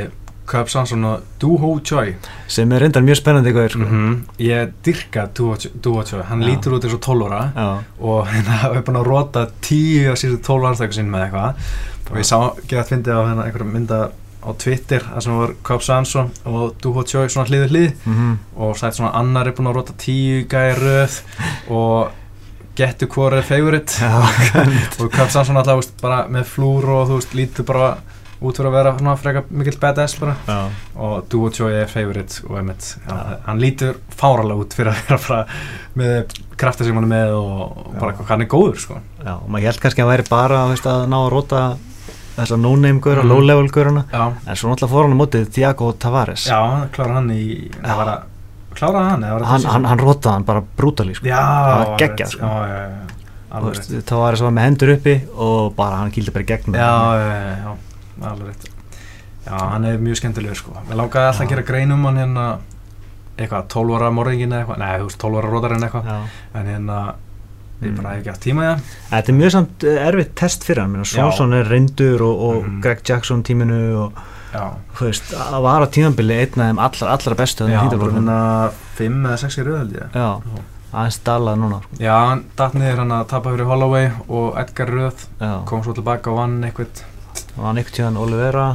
[0.51, 2.15] Cub Sanson og Duho Choi.
[2.51, 6.21] sem er reyndar mjög spennandi hvað er sko Mm Ég dyrka Duho Choi- Duho Choi.
[6.27, 6.47] Hann Já.
[6.51, 7.41] lítur út eins og 12 ára.
[7.55, 7.67] Já,
[8.01, 11.53] og hérna er búin að rota tíu af síðustu tólf landstöku sinn með eitthvað
[12.11, 12.37] og ég sá,
[12.67, 13.99] gett fyndið á hérna einhverjum mynda
[14.41, 18.73] á Twitter þar sem var Cobb Sanso og Duho Choi svona hliðu hlið mhm og
[18.79, 21.19] sætt svona annar er búin að rota tíu gæði röð
[21.71, 22.11] og
[22.75, 24.11] getur hvort er favorite Já,
[24.99, 27.91] og Cobb Sanso alltaf veist, bara með flúr og þú veist lítur bara
[28.41, 30.35] út fyrir að vera svona freka mikill badass bara.
[30.47, 30.57] Já,
[30.97, 35.19] og Duo Choi er favorite og einmitt, ja, hann lítur fáralega út fyrir að vera
[35.27, 35.45] bara
[36.01, 38.97] með krafta sem hann er með og og bara hann er góður sko.
[39.23, 41.61] já, og maður held kannski að hann væri bara veist, að ná að róta
[42.37, 43.29] þessa no-name gura, Mhm.
[43.29, 46.47] low-level gurana já, en svo náttúrulega fór hann á mótið Thiago Tavares.
[46.47, 48.23] Já, klára hann í það var að,
[48.73, 51.25] klára hann var það hann, hann, hann rótaði hann bara brútali sko.
[51.27, 52.41] það var geggjað, sko.
[53.51, 54.05] Þú alveg veist, rétt.
[54.07, 57.75] Tavares var með hendur uppi og bara hann kýldi bara gegn já, já, já, já,
[58.29, 58.69] alveg rétt.
[59.45, 60.71] Já, hann er mjög skemmtilegur sko.
[60.89, 62.45] Við langaði alltaf að gera grein um hann hérna
[63.37, 66.09] eitthvað, 12 ára morðingin eða eitthvað nei, þú veist, 12 ára rótarinn eitthvað.
[66.53, 66.97] En hérna,
[67.81, 67.95] ég Mm.
[67.97, 68.81] bara hef ekki haft tíma í það.
[69.09, 70.91] Þetta er mjög samt eh, erfitt test fyrir hann.
[70.91, 72.81] Minna, Svonsson er reyndur og, og Mhm.
[72.81, 74.13] Greg Jackson tíminu og
[74.53, 79.37] þú veist, að vara tímabili einn af þeim allra, allra bestu Já, finna 5 eða
[79.39, 80.41] 6 í rauð Já,
[80.93, 81.81] aðeins dalað núna.
[81.81, 81.97] Sko.
[82.03, 86.27] Já, hann datt niður hann að tapa fyrir Holloway og Edgar Röð kom svo tilbaka
[86.29, 87.01] og vann eitthvað
[87.61, 88.67] og hann einhvern tíðan Olivera.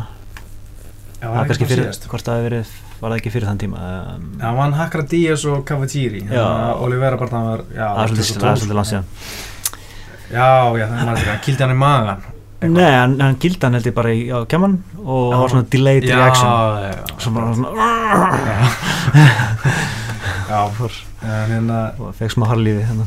[1.16, 3.80] Já, það er kannski fyrir, hvort það hefur verið var það ekki fyrir þann tíma
[4.14, 6.45] um, Já, hann Hakra Díaz og Cavagiri Já.
[6.84, 9.07] Olivera bara hann var Já, það er svolítið- 2012, það svolítið langt síðan.
[10.26, 12.24] Já, já, það er maður hann hann í magan
[12.57, 12.76] Eitthvað.
[12.78, 16.05] Nei, hann, hann gildi hann held ég bara í, kemman og það var svona delayed
[16.09, 16.51] reaction.
[17.20, 17.70] sem bara svona
[20.47, 20.61] Já,
[21.26, 23.05] en hérna og fekk smá harlífi hérna.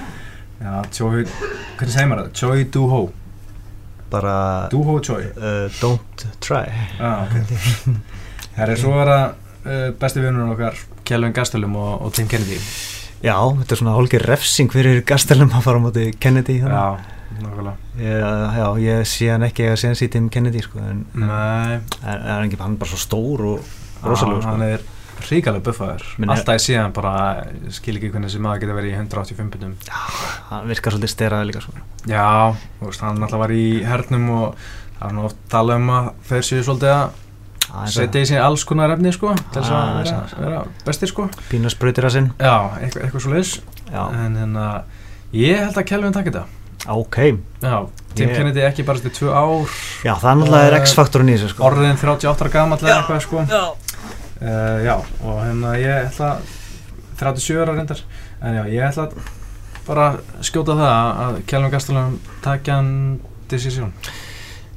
[0.66, 1.24] Já, Choi
[1.76, 2.32] Hvernig segir maður það?
[2.40, 3.00] Choi Do-Ho
[4.12, 4.34] bara
[4.72, 5.22] Do-Ho Choi.
[5.36, 6.64] uh, don't try.
[6.98, 7.96] Já, ok.
[8.56, 12.58] Herri, svo er það uh, besti vinnur okkar Kjellvin Gastelum og, og Tim Kennedy.
[13.24, 16.58] Já, þetta er svona hálfgeir refsing fyrir Gastelum að fara á móti Kennedy.
[16.62, 16.88] Já,
[17.40, 17.76] nákvæmlega.
[17.96, 18.26] Ég,
[18.58, 21.78] já, ég sé hann ekki að sé hann sýti um Kennedy sko, en, en, Nei,
[22.02, 24.52] en, en ekki, hann er bara svo stór og rosalegur sko.
[24.52, 24.84] hann er
[25.30, 26.02] ríkalega buffaður.
[26.18, 27.44] Men alltaf ég sé hann bara
[27.74, 29.76] skil ekki hvernig þessi maður getur verið í 185 pundum.
[30.50, 31.72] Hann virkar svolítið steraði líka sko.
[32.06, 32.26] já,
[32.80, 34.56] þú veist, hann alltaf var í hernum og
[34.98, 38.62] það er nú oft talað um að þeir séu svolítið að setja í sig alls
[38.64, 41.26] konar efni sko, til þess að vera, er vera bestir sko.
[41.50, 42.28] Pínu sprautir að sinn.
[42.38, 43.56] Já, eitthvað, eitthvað svo leis
[43.90, 44.68] Já, en hérna,
[45.34, 46.44] ég held að Kelvin takk þetta.
[46.86, 47.16] Ok.
[47.62, 49.66] Já, Tim Ég- Kennedy ekki bara til tvö ár.
[50.06, 51.64] Já, það er náttúrulega er Eh, X-faktorinn í þessu sko.
[51.66, 53.42] orðin 38 ára gamall eða eitthvað sko.
[53.50, 53.64] Já,
[54.36, 56.34] Uh, já, og hérna ég ætla
[57.16, 58.02] 37 ára reyndar
[58.42, 59.08] en já, ég ætla
[59.86, 60.10] bara
[60.44, 62.92] skjóta það að Kjellum Gastelum takja hann
[63.48, 63.92] decision.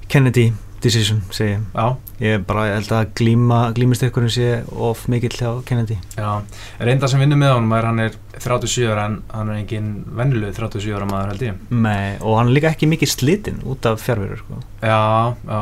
[0.10, 0.52] Kennedy
[0.82, 1.64] decision, segi ég.
[1.76, 1.90] Já,
[2.20, 5.96] Ég bara held að glíma, glímistyrkurinn sé of mikill hjá Kennedy.
[6.16, 6.42] Já,
[6.84, 9.90] reyndar sem vinnur með honum er hann er 37 ára en hann er engin
[10.20, 11.62] vennileg 37 ára maður held ég.
[11.72, 14.60] Nei, og hann er líka ekki mikið slitinn út af fjárverður sko.
[14.84, 15.00] já,
[15.48, 15.60] já,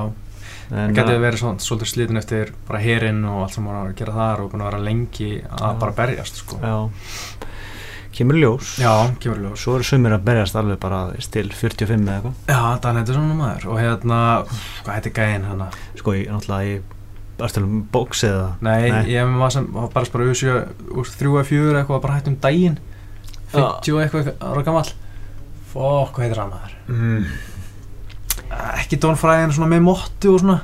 [0.70, 3.94] það getur uh, verið svona, svolítið slitin eftir bara herinn og allt sem var að
[4.02, 5.80] gera þar og búin að vera lengi að Já.
[5.84, 6.60] bara berjast sko.
[6.64, 7.46] Já.
[8.18, 8.74] Kemur ljós.
[8.82, 9.62] Já, kemur ljós.
[9.62, 12.38] Svo eru sumir að berjast alveg bara til 45 eða eitthvað.
[12.50, 13.68] Já, Dan heitir svona maður.
[13.70, 14.22] Og hérna,
[14.84, 15.66] hvað heitir gæinn hann
[16.00, 16.94] Sko, ég, náttúrulega ég
[17.38, 18.56] Arstalum bóks eða?
[18.66, 19.04] Nei, Nei.
[19.14, 22.80] ég var sem bara bara úr þrjú eða fjögur eitthvað bara hægt um daginn.
[23.54, 24.90] 50 og eitthvað ára gamall.
[25.70, 26.74] Fokk, hvað heitir hann maður?
[26.90, 27.57] mm.
[28.78, 30.60] Ekki Don Fræðin svona með mottu og svona.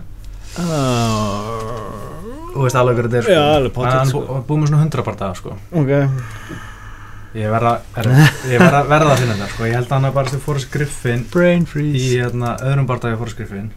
[0.53, 3.55] Uh, þú veist alveg hvernig þetta er sko.
[3.57, 4.21] alveg pottet, hann sko.
[4.27, 5.55] bú- búið með svona 100 bardaga sko.
[5.81, 5.91] Ok.
[7.33, 7.71] Ég verða
[8.61, 9.63] verða verða að finna þetta sko.
[9.65, 10.39] Ég held að hann bara sem
[10.73, 13.71] Griffin Brain í hérna, öðrum barndagi Forrest Griffin.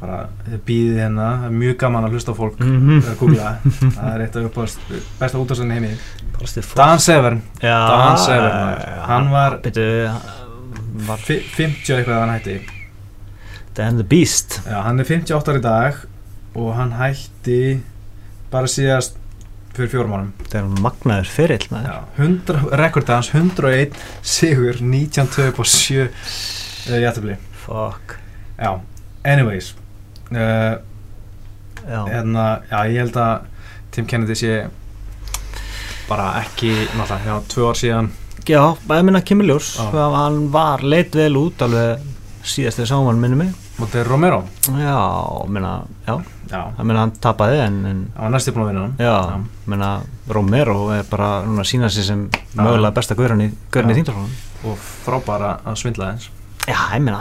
[0.00, 0.18] Bara
[0.66, 1.28] býðið hérna.
[1.40, 3.00] Það er mjög gaman að hlusta á fólk mm Mhm.
[3.12, 3.56] að googla.
[3.96, 4.78] Það er eitt af uppáðast
[5.20, 5.92] besta útastæðin heimi.
[6.36, 7.42] Frosted Dan Severn.
[7.62, 7.78] Já.
[7.88, 9.60] Dan Severn hann var
[11.06, 12.60] Var fi- 50 og eitthvað að hann hætti
[13.76, 14.60] Dan the Beast.
[14.64, 15.96] Já, hann er 58 ára í dag
[16.56, 17.82] og hann hætti
[18.48, 19.18] bara síðast
[19.76, 20.30] fyrir fjórum árum.
[20.48, 21.32] Það er magnaður
[22.16, 28.16] 100, rekordið hans 101 sigur 19 töp og 7 uh, jættubli Fuck.
[28.56, 28.70] Já,
[29.26, 29.74] anyways
[30.32, 30.78] uh,
[31.84, 32.00] Já.
[32.08, 33.44] hérna, já, ég held að
[33.92, 34.54] Tim Kennedy sé
[36.08, 38.08] bara ekki, náttúrulega, já, tvö ár síðan.
[38.46, 38.62] Já,
[38.94, 39.90] ég minna Kimmy Ljós Já.
[40.16, 42.00] Hann var leitt vel út alveg
[42.46, 44.40] síðast þegar sáum hann minni mig mútið Romero.
[44.72, 44.96] Já,
[45.52, 45.72] minna
[46.06, 46.14] Já,
[46.50, 48.94] Já, ég minna hann tapaði en, en var næstu búin að vinna hann.
[49.02, 49.16] Já,
[49.72, 49.90] minna
[50.32, 53.50] Romero er bara núna að sína sig sem mögulega besta gaurin í,
[53.92, 53.98] Já.
[54.00, 56.30] þingdarflónum og frábæra að svindla eins
[56.66, 57.20] Já, ég minna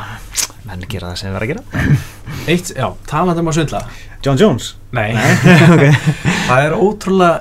[0.65, 1.63] menn gera það sem erum að gera.
[2.51, 3.81] Eitt, já, talandi um að svindla.
[4.25, 4.71] John Jones.
[4.97, 5.11] Nei,
[5.75, 5.83] Ok.
[6.47, 7.35] Það er ótrúlega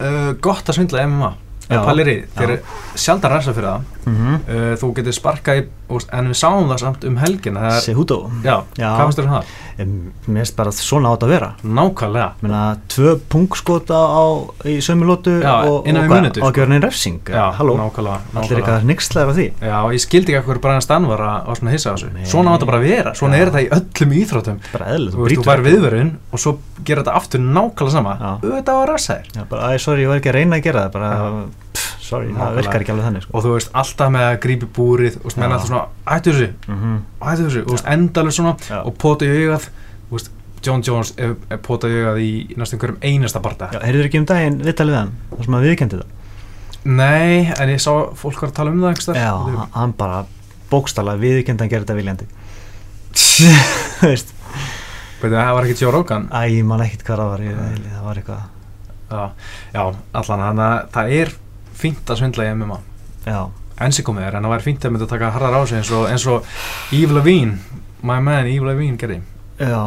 [0.00, 1.49] uh, gott að svindla MMA Já.
[1.70, 2.54] Eða palir í, þeir
[2.98, 4.38] sjaldar ræsa fyrir það mm -hmm.
[4.48, 5.66] uh, þú getur sparkað í,
[6.12, 8.90] en við sáum það samt um er, Cejudo já, Já.
[8.96, 9.44] hvað finnst þér um það?
[9.80, 14.24] Mér finnst bara svona átt að vera Nákvæmlega Menna, tvö pungskota á,
[14.68, 16.66] í sömu lótu Já, og, og sko.
[16.66, 21.08] neinn refsing Halló, nákvæmlega, allir eitthvað nixlaður á því Já, ég skildi ekki Brian Stann
[21.08, 22.10] var að, að svona hissa á þessu.
[22.28, 23.40] Svona átt að bara vera, svona Já.
[23.40, 25.70] er þetta í öllum íþróttum bara eðlilegt, Þú þú brýtur fær ekki.
[25.70, 26.54] viðverun og svo
[26.84, 28.14] gera þetta aftur nákvæmlega sama.
[28.42, 30.84] Auðvitað á að ræsa þér Já, bara, sorry, ég var ekki að reyna að gera
[30.86, 31.10] það bara,
[32.10, 33.32] sorry, það virkar ekki alveg þannig sko.
[33.38, 35.54] Og þú veist, alltaf með að grípi búrið og menn Já.
[35.54, 35.86] alltaf svona,
[36.16, 36.98] ættu þessu, mm
[37.30, 37.64] ættu þessu.
[37.70, 38.78] Og endalur svona Já.
[38.84, 39.68] og pota í augað.
[40.10, 40.30] Þú veist,
[40.66, 42.30] John Jones er, er pota í augað í
[42.60, 45.64] næstum hverjum einasta barda Já, heyrður ekki um daginn viðtalið við hann þar sem að
[45.64, 46.10] viðkendi það?
[47.00, 49.70] Nei, en ég sá fólk var að tala um það einhvers Já, staðar.
[49.78, 50.18] hann- bara
[50.70, 52.28] bókstala viðkendi hann gerði þetta viljandi.
[54.00, 54.34] Þú veist,
[55.20, 56.28] Veitu, það var ekki Joe Rogan?
[56.32, 57.56] Æ, ég man ekkit hvað það var ég,
[57.88, 58.44] það var eitthvað.
[59.10, 59.24] Já,
[59.74, 59.80] já
[60.20, 61.32] allan, þannig að það er
[61.82, 62.80] fínt að svindla í MMA
[63.80, 65.90] ensi komið þér, en það væri fínt að mynda að taka harðar á sig eins
[65.96, 69.20] og, eins og Eve Levine my man Eve Levine gerði.
[69.60, 69.80] Já,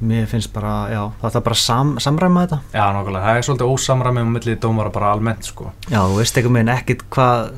[0.00, 2.58] mér finnst bara já, það er bara sam, samræma þetta.
[2.72, 5.68] Já, nákvæmlega, það er svolítið ósamræmi um millið dómara bara almennt, sko.
[5.90, 7.50] Já, þú veist eitthvað meginn ekkit hvað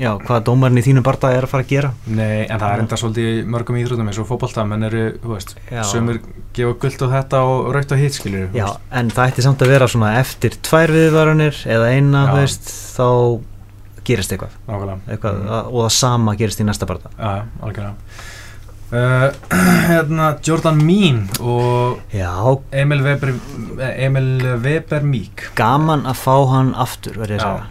[0.00, 1.90] já, hvað dómarinn í þínum barða er að fara að gera?
[2.06, 5.54] Nei, en það er enda svolítið mörgum íþrótum eins og fótbolta, menn eru, þú veist
[5.90, 6.18] sömur
[6.56, 8.66] gefa guld á þetta og raukt á hitt, skiljur Já,
[9.00, 13.08] en það ætti samt að vera svona eftir tvær viðvarunir eða eina, þú veist, þá
[14.10, 14.58] gerist eitthvað,
[15.06, 15.48] eitthvað Mm.
[15.70, 17.94] og það sama gerist í næsta barða Já, algjörlega.
[18.90, 19.28] Uh,
[19.86, 22.32] Hérna, Jordan Mean og Já,
[22.74, 23.30] Emil Weber
[23.94, 25.44] Emil Weber Meek.
[25.54, 27.68] Gaman að fá hann aftur, verður ég að segja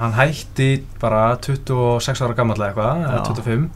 [0.00, 0.68] hann hætti
[1.02, 3.24] bara 26 ára gammal eða eitthvað, eða Já.
[3.28, 3.68] 25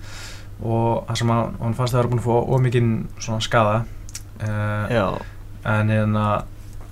[0.65, 3.77] og það sem að hann fannst að vera búin að fá ómikinn svona skada
[4.41, 5.07] uh, Já,
[5.75, 6.27] en hérna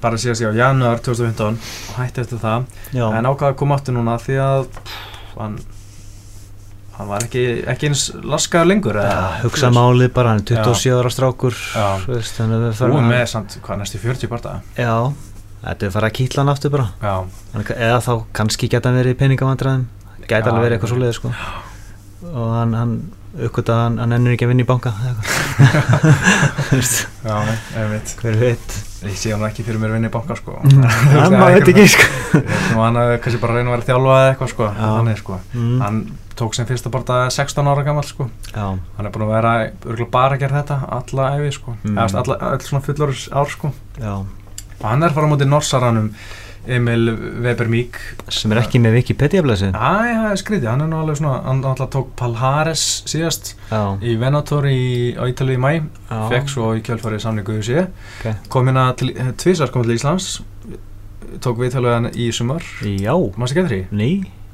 [0.03, 2.65] bara síðast í á janúar 2015 og hætti eftir það.
[2.91, 4.97] Já, en ákvaða að koma aftur núna því að pff,
[5.39, 5.61] hann
[6.93, 9.79] hann var ekki, ekki eins laskaður lengur já eða, hugsa þú veist.
[9.79, 11.87] málið bara, hann er 27 ára strákur Já.
[12.05, 14.95] þú veist, þannig að við Búið farum með samt, hvað, næstu 40 barða Já,
[15.63, 16.87] þetta er fara að kýtla hann aftur bara.
[17.03, 17.15] Já,
[17.55, 19.85] Hann- eða þá kannski geta hann verið í peningavandræðum.
[20.29, 21.33] Já, alveg verið eitthvað svoleiði sko.
[22.33, 22.93] og hann, hann
[23.33, 24.93] uppgöta að hann, hann ennur ekki að vinna í banka
[27.25, 27.37] já,
[27.91, 28.75] veit hver veit?
[29.03, 30.59] Ég sé hann ekki fyrir mér að vinna í banka sko.
[30.63, 32.05] Hann maður veit ekki sko.
[32.73, 34.69] Nú hann kannski bara reyna að vera þjálfa eða eitthvað sko.
[34.79, 35.39] Þannig sko.
[35.57, 35.73] Mm.
[35.83, 35.99] Hann
[36.39, 38.29] tók sem fyrsta barða 16 ára gammal sko.
[38.53, 41.75] Já, Hann er búin að vera örugglega bara að gera þetta alla æfi sko.
[41.83, 41.97] Mm.
[41.97, 43.73] Eða veist, alla, all svona fullorðs ár sko.
[43.99, 44.15] Já
[44.83, 46.13] hann er fara á móti norsaranum
[46.63, 47.09] Emil
[47.43, 47.97] Weber Meek
[48.31, 51.41] sem er ekki með Wikipedia blæsið Æ, það er skrítið, hann er nú alveg svona
[51.43, 54.83] Hann alltaf tók Palhares síðast já, Í Venator í,
[55.19, 58.29] á Ítalíu í mæ já, Fekk svo í kjölfarið samningu í sé ok.
[58.53, 59.11] Kom hérna til,
[59.43, 60.37] tvisar kom til Íslands.
[61.43, 62.63] Tók viðtöluðan í sumar.
[62.85, 63.83] Já, ekki eftir því?
[63.91, 64.11] ný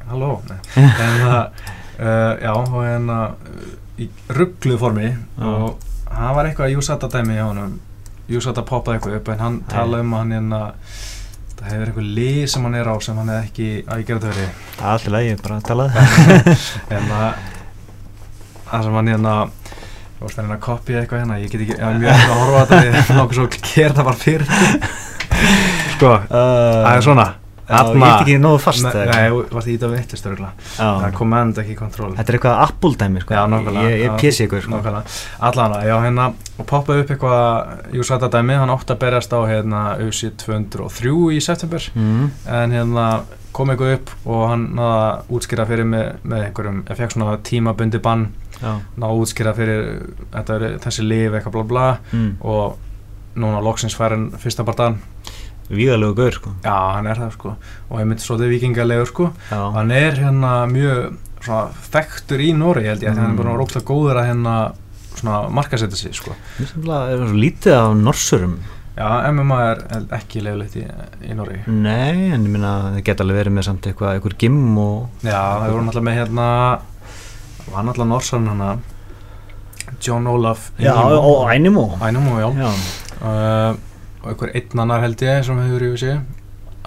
[0.09, 0.39] Halló?
[0.49, 0.59] Nei.
[0.89, 1.61] En það,
[1.99, 3.19] uh, já, og hérna
[4.01, 5.11] í ruggluð formi
[5.43, 7.51] og hann var eitthvað Júsata dæmi hjá
[8.29, 10.61] honum Júsata poppaði eitthvað upp en hann talaði um að hann hérna
[11.59, 14.21] það hefur eitthvað lið sem hann er á sem hann hefði ekki að ég gera
[14.21, 15.93] þetta verið það er alltaf lægi, bara talaði
[16.99, 17.31] en að
[18.69, 19.35] það sem hann hérna
[20.19, 22.31] þú veist hann er að kopja eitthvað hérna ég get ekki, ég er mjög eftir
[22.35, 24.47] að horfa þetta ég langar svo að gera það bara fyrir
[25.97, 27.29] sko, það er svona
[27.69, 29.51] ég get ekki nógu fast Nei, eitthvað.
[29.53, 31.13] varst ít vittist örgulega Það Já.
[31.19, 33.35] command ekki control Þetta er eitthvað Apple dæmi sko.
[33.85, 34.81] Ég, ég pjessi ykkur sko.
[35.51, 39.83] Allana, já hérna poppaði upp eitthvað, jú sætta dæmi hann átti að berjast á hérna
[40.03, 42.31] UC 203 í september mm.
[42.47, 43.07] en hérna
[43.53, 47.39] kom eitthvað upp og hann náða að útskýra fyrir með, með einhverjum, ég fekk svona
[47.47, 48.27] tímabundi bann
[48.61, 49.87] náða að útskýra fyrir
[50.35, 52.37] þetta þessi lif eitthvað bla bla Mm.
[52.41, 52.79] og
[53.39, 54.99] núna loksins fær hann fyrsta barndan
[55.69, 56.51] Vígalegu gaur sko.
[56.65, 57.55] já hann er það sko
[57.91, 59.61] og ég myndi svolítið vikingalegur sko Já.
[59.75, 63.19] hann er hérna mjög svona þekktur í Nóri held ég, mm.
[63.19, 63.59] hann er bara Mm.
[63.61, 64.55] rókla góður að hérna
[65.19, 68.59] svona markasetja sig sko nefnilega- er svo lítið af norsurum
[68.99, 69.79] já MMA er
[70.17, 70.85] ekki leifilegt í,
[71.29, 74.79] í Nóri Nei, en ég minna það geta alveg verið með samt eitthvað einhver gimm
[74.79, 76.47] og já það voru náttúrulega með hérna
[77.73, 78.79] var náttúrulega Norsan hana
[80.01, 82.73] John Olaf Já, og Ainimo Ainimo, já, Já,
[83.19, 83.75] Uh,
[84.23, 86.19] og einhver einn annar held ég sem hefur í sig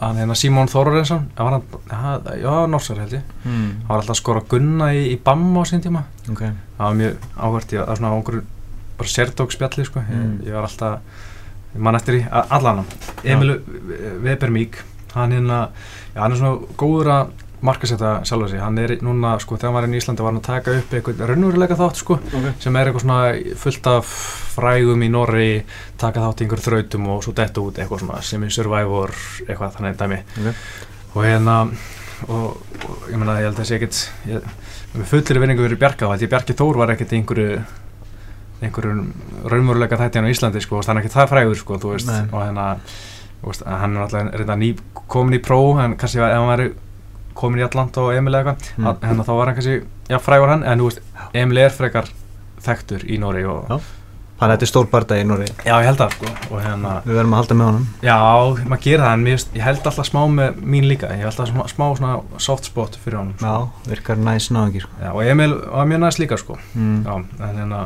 [0.01, 3.51] hann hérna Simon Þorrensson já, Norsar held ég mm.
[3.51, 6.97] hann var alltaf að skora gunna í, í BAM á sín tíma ok það var
[7.01, 8.41] mjög áhvert ég, var svona einhver
[8.97, 9.99] bara sérdók spjalli sko.
[9.99, 10.39] ég, Mm.
[10.47, 10.99] ég var alltaf
[11.75, 12.83] ég man eftir í a- allan
[13.23, 13.59] Emil
[14.23, 14.81] Webermík
[15.13, 15.69] hann hérna,
[16.15, 17.27] já, hann er svona góður að
[17.65, 20.41] markasetta sjálfa sig hann er núna, sko, þegar hann var inn í Íslandi var hann
[20.41, 22.53] að taka upp eitthvað raunveruleika þátt, sko okay.
[22.63, 24.13] sem er eitthvað svona fullt af
[24.55, 25.49] frægum í Norri
[26.01, 29.13] taka þátt í einhver þrautum og svo detta út eitthvað svona sem í Survivor
[29.47, 30.65] eitthvað þannig dæmi Ok.
[31.13, 31.57] og hérna
[32.27, 32.57] og,
[32.87, 34.01] og ég meina ég held að þessi ekkit
[34.31, 34.49] ég,
[34.95, 37.61] með fullir vinningu verið held ég Bjarki Þór var ekkit í einhverju
[38.61, 39.07] einhverjum
[39.49, 42.43] raunveruleika þætti hann á Íslandi sko, og það er ekki það frægur sko, veist, og
[42.43, 42.67] hérna
[43.41, 44.75] hann er alltaf reynda ný
[45.09, 46.67] komin í pró en kannski ef hann væri
[47.41, 49.07] komin í Atlanta og Emil eða eitthvað Mm.
[49.09, 49.79] hérna þá var hann kannski,
[50.09, 51.01] já frægur hann en þú veist,
[51.33, 52.07] Emil er frekar
[52.61, 53.79] þekktur í Nóri og Já.
[54.41, 57.13] Þannig að þetta er stór barða í Nóri Já, ég held það sko hérna, Við
[57.19, 58.15] verðum að halda með honum já,
[58.71, 61.69] maður gerir það en mér, ég held alltaf smá með mín líka ég held alltaf
[61.75, 62.07] smá, smá
[62.41, 63.45] soft spot fyrir honum sko.
[63.45, 64.89] Já, virkar næs náðingi sko.
[64.97, 67.03] já, og Emil var mjög næst líka sko mm.
[67.05, 67.83] já, en hérna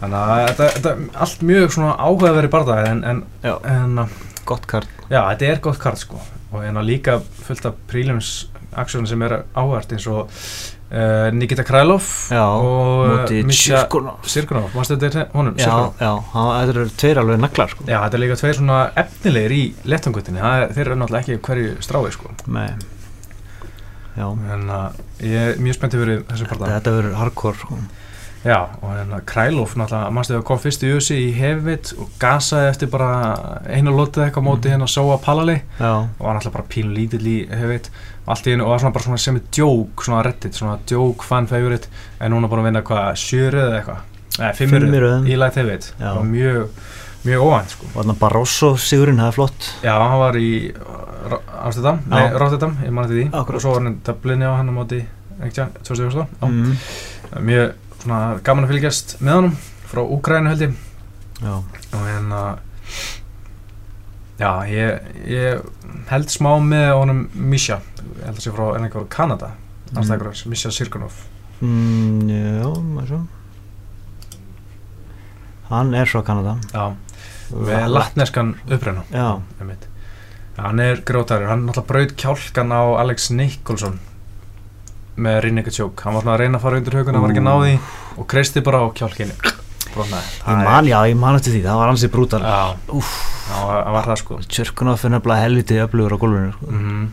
[0.00, 4.02] þannig að þetta, þetta er allt mjög svona áhugaverið barða en, en, en
[4.48, 8.32] Gott kart já, þetta er gott kart sko og hérna líka fullt af prílums
[8.76, 12.08] aksjónu sem er áhugavert eins og uh, Nikita Krælov
[12.52, 13.84] og Misha
[14.28, 15.56] Sirkunov, mástu þetta er honum?
[15.60, 17.84] Já, já, þetta eru tveir alveg naglar sko.
[17.88, 20.40] Já, þetta er líka tveir svona efnilegir í lettangutinni,
[20.76, 22.34] þeir eru náttúrulega ekki hverju strái sko.
[22.52, 22.68] Nei
[24.18, 24.88] Já, En uh,
[25.22, 26.72] ég er mjög spenntið fyrir þessu parta.
[26.74, 27.76] þetta verður hardcore sko.
[28.48, 32.68] Já, og hérna Krælov náttúrulega, mannstu þegar kom fyrst í USA í hefvit og gasaði
[32.70, 34.72] eftir bara einu lótið eitthvað móti Mhm.
[34.78, 37.90] hérna Sóa Palali Já, og var náttúrulega bara pínu lítill í hefvit
[38.26, 40.78] og allt í einu og var svona bara svona sem er djók, svona reddit, svona
[40.86, 41.88] djók fan favorite
[42.20, 43.98] en núna búin að vinna hvað, sjörið eða eitthvað?
[44.38, 45.28] Nei, Fimm í fimmurið röðum.
[45.28, 46.10] í light hefvit Já.
[46.16, 46.68] og mjög,
[47.24, 47.86] mjög óvænt sko.
[47.94, 50.72] og þarna Barroso sigurinn, það er flott Já, hann var í
[51.64, 52.14] Amsterdam, Já.
[52.14, 53.54] nei, Rotterdam, ég mann því Akkurat.
[53.56, 55.04] og svo var hann í Dublin á hann á móti
[55.42, 56.46] ekki, 2014 Já.
[56.48, 56.76] mm.
[57.44, 57.72] mjög
[58.08, 59.56] svona gaman að fylgjast með honum
[59.88, 60.76] frá Úgrænu held ég.
[61.38, 62.40] Já, og hérna
[64.38, 65.60] já, ég, ég
[66.08, 67.80] held smá með honum Misha
[68.24, 69.54] held að sé frá ennig frá Kanada
[69.88, 70.04] Mm.
[70.52, 71.14] Misha Sirkunov.
[71.64, 73.20] Mm, já, maður svo
[75.70, 76.58] Hann er frá Kanada.
[76.74, 76.90] Já,
[77.56, 79.30] með latneskan upprennu Já,
[80.58, 83.96] hann er grótarur, hann náttúrulega braut kjálkan á Alex Nicholson
[85.18, 87.48] með Rinnika Tjók hann var svona að reyna að fara undir höguna, var ekki Ú.
[87.48, 87.72] náði
[88.18, 89.36] og kreisti bara á kjálkinu
[89.94, 90.34] brotnaði.
[90.46, 92.42] Ég man, já, ég man eftir því, það var ansið brútal.
[92.44, 93.00] Já,
[93.48, 94.42] það var það sko.
[94.56, 96.68] Tjörkunoff er nefnilega helviti öflugur á gólfinu sko.
[96.74, 97.08] mm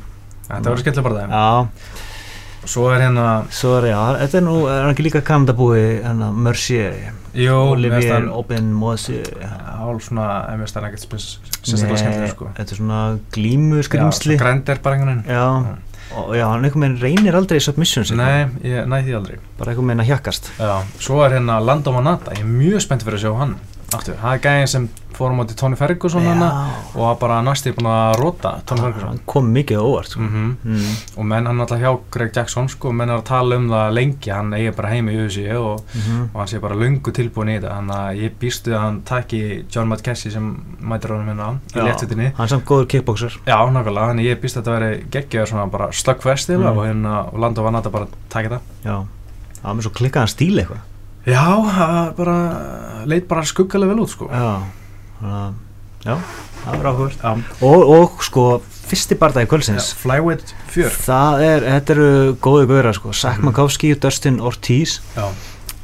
[0.46, 4.56] þetta verður skemmtilega bara það Já, svo er hérna, svo er, já, þetta er nú,
[4.70, 7.00] er hann ekki líka Kanadabúi, hérna, Mercier?
[7.36, 12.52] Jú, Olivier hann Aubin Moise hálf svona, ef mér stæðan ekkert sérstaklega skemmtilega sko.
[12.60, 13.02] Þetta er svona
[13.36, 14.38] glímu skrimsli
[16.16, 18.56] og já, hann einhvern veginn reynir aldrei submissions eitthvað.
[18.64, 19.40] nei, ég næ því aldrei.
[19.60, 20.52] Bara einhvern veginn að hjakkast.
[20.60, 20.76] Já,
[21.08, 23.56] svo er hérna Lando Manata, ég er mjög spennt fyrir að sjá hann
[23.98, 26.50] aftur, það er gæðin sem fór á móti Tony Ferguson hana
[26.94, 29.10] og var bara næst í búin að róta Tony Ferguson.
[29.14, 30.22] hann kom mikið á óvart sko.
[30.22, 30.96] mm mm.
[31.16, 34.34] og menn hann alltaf hjá Greg Jackson sko, menn er að tala um það lengi
[34.34, 37.56] hann eigi bara heim í USA og, Mm og hann sé bara lungu tilbúin í
[37.58, 37.76] þetta.
[37.76, 39.42] Þannig að ég býstu að hann taki
[39.72, 40.50] John McKessie sem
[40.82, 43.38] mætir honum hérna í léttutinni Hann er samt góður kickboxer.
[43.46, 46.66] Já, nákvæmlega, þannig ég býst að þetta veri geggjöður svona bara slöggfest mm.
[46.66, 46.72] Mm.
[46.74, 48.68] og, hérna, og Lando Manata bara takja það.
[48.84, 48.98] Já,
[49.62, 50.84] það var með svo klikkaðan stíl eitthvað.
[51.26, 51.46] Já,
[52.18, 52.36] bara
[53.12, 54.28] leit bara skuggalega vel út sko.
[54.32, 54.62] Já,
[55.22, 55.54] að
[56.06, 56.20] Já,
[56.62, 57.22] það var áhugavert.
[57.24, 57.32] Já,
[57.66, 58.44] og, og sko,
[58.86, 59.88] fyrsti barndagi kvöldsins.
[59.98, 60.94] Flyweight fjör.
[61.02, 62.10] Það er, þetta eru
[62.46, 63.14] góði gauðra sko.
[63.14, 63.48] Zach Mhm.
[63.50, 63.56] Og
[64.04, 65.00] Dustin Ortiz.
[65.16, 65.26] Já,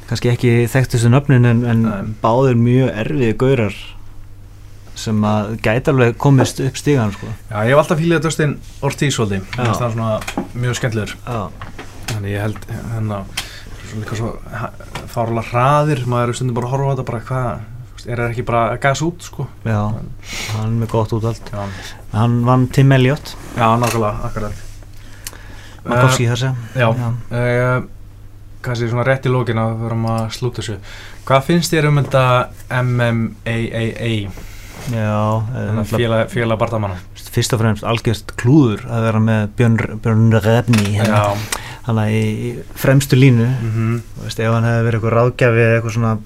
[0.08, 2.14] kannski ekki þekktustu nöfnin en, en Nei.
[2.22, 3.74] báðir mjög erfiði gaurar
[4.94, 7.26] sem að gæti alveg komist upp stígan sko.
[7.50, 10.20] Já, ég hef alltaf fílið Dustin Ortiz svolítið, það svona
[10.54, 11.14] mjög skemmtilegur.
[12.12, 12.66] Þannig ég held
[13.00, 13.24] svo
[14.00, 14.32] líka svo
[15.12, 18.44] fárlega hraðir maður er stundum bara að horfa á þetta bara hvað er það ekki
[18.48, 19.46] bara að gas út sko?
[19.68, 19.80] Já,
[20.56, 21.64] hann er með gott útvald Já,
[22.12, 24.62] Hann vann Tim Elliot já nákvæmlega, akkurat.
[25.86, 27.84] Makovski þar sem Já, uh,
[28.62, 30.76] kannski svona rétt í lókin að við verum að slúta þessu.
[31.26, 32.24] Hvað finnst þér um þetta
[32.82, 34.12] MMAAA
[34.90, 36.96] Já, eh, Þannig náttúrulega félag, félag bardamanna.
[37.32, 42.22] Fyrst og fremst algjörst klúður að vera með Björn, Björn Refni hérna, Já, hana í,
[42.22, 43.48] í fremstu línu.
[43.48, 46.16] Mhm, Þú veist, ef hann hefði verið eitthvað ráðgjafi eða eitthvað svona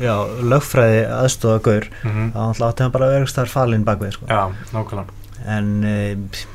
[0.00, 0.14] já,
[0.52, 2.28] lögfræði aðstofa gaur mhm.
[2.34, 4.28] þá átti hann bara að vera eitthvað starf falinn bakvið sko.
[4.30, 5.16] Já, nákvæmlega.
[5.50, 5.96] En e,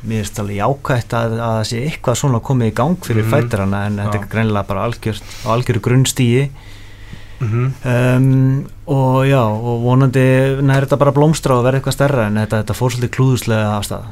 [0.05, 3.31] mér finnst alveg jákvægt að, að það sé eitthvað svona komið í gang fyrir Mhm.
[3.31, 6.43] mm fættirana en þetta er greinilega bara algjört á algjöru grunnstíi
[7.41, 10.27] mhm, um, og já og vonandi
[10.61, 13.87] næri þetta bara blómstra og verða eitthvað stærra en þetta, þetta fór svolítið klúðuslega af
[13.89, 14.05] stað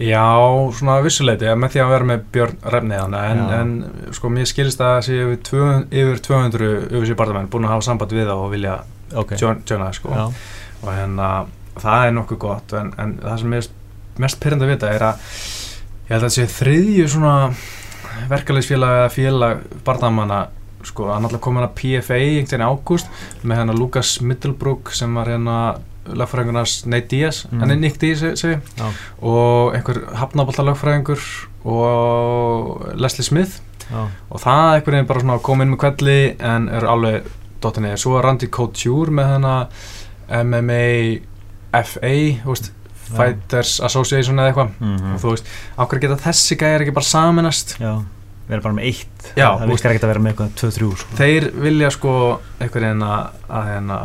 [0.00, 0.24] Já,
[0.74, 3.72] svona vissuleiti með því að vera með Björn Refniðan en, en
[4.16, 7.86] sko mér skilist að það sé yfir, 200 yfir 200 öfisir bardamenn búin að hafa
[7.86, 8.78] samband við það og vilja
[9.20, 10.14] ok, join- joina það sko.
[10.16, 10.24] Já,
[10.82, 11.28] og hérna
[11.82, 13.68] það er nokkuð gott en, en það sem er
[14.26, 15.28] mest pyrrandi að vita er að
[16.08, 17.36] ég held að það sé þriðju svona
[18.32, 20.40] verkefælisfélag eða félag barnamanna
[20.84, 23.12] sko, hann alltaf kom hérna PFA einhvern veginn í ágúst
[23.46, 25.56] með hérna Lucas Middlebrook sem var hérna
[26.06, 27.62] lagfræðingunars Nate Diaz, Mm.
[27.70, 28.58] er Nick Diaz segi,
[29.22, 31.20] og einhver hafnabolta lagfræðingur
[31.64, 33.60] og Leslie Smith.
[33.92, 37.26] Já, og það einhvern veginn bara svona kom inn með kvelli en er alveg
[37.62, 37.98] dottin eða.
[38.00, 39.56] Svo er Randy Couture með hana
[40.28, 41.20] MMA
[41.84, 42.14] FA
[42.46, 42.72] veist.
[43.12, 44.70] Fighters Association eða eitthvað.
[44.80, 47.92] Mm og þú veist, ákveður geta þessi gæjar ekki bara saminast já.
[48.48, 49.32] Vera bara með eitt.
[49.36, 51.16] Já, það þú virkar ekkert að vera með eitthvað 2-3 sko.
[51.20, 52.14] þeir vilja sko
[52.60, 53.98] einhvern veginn að, að hérna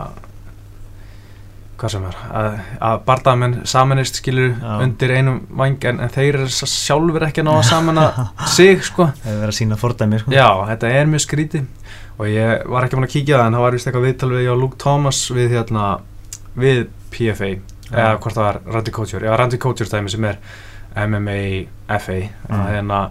[1.77, 2.57] hvað sem er að,
[2.89, 4.71] að bardamenn saminist skilur Já.
[4.83, 8.05] undir einum vang en, en þeir eru sjálfur ekki að ná að samina
[8.57, 9.09] sig sko.
[9.21, 10.33] Það er verið að sína fordæmi sko.
[10.35, 11.67] Já, þetta er mjög skrítið.
[12.17, 14.45] Og ég var ekki búin að kíkja það en það var vist eitthvað viðtal við
[14.47, 15.87] ég og Luke Thomas við hérna
[16.57, 16.79] við
[17.13, 17.51] PFA
[17.93, 19.27] eða hvort það var Randy Couture.
[19.29, 20.39] Já Randy Couture dæmi sem er
[20.97, 21.39] MMA
[22.01, 22.17] FA
[22.49, 23.01] að, hérna,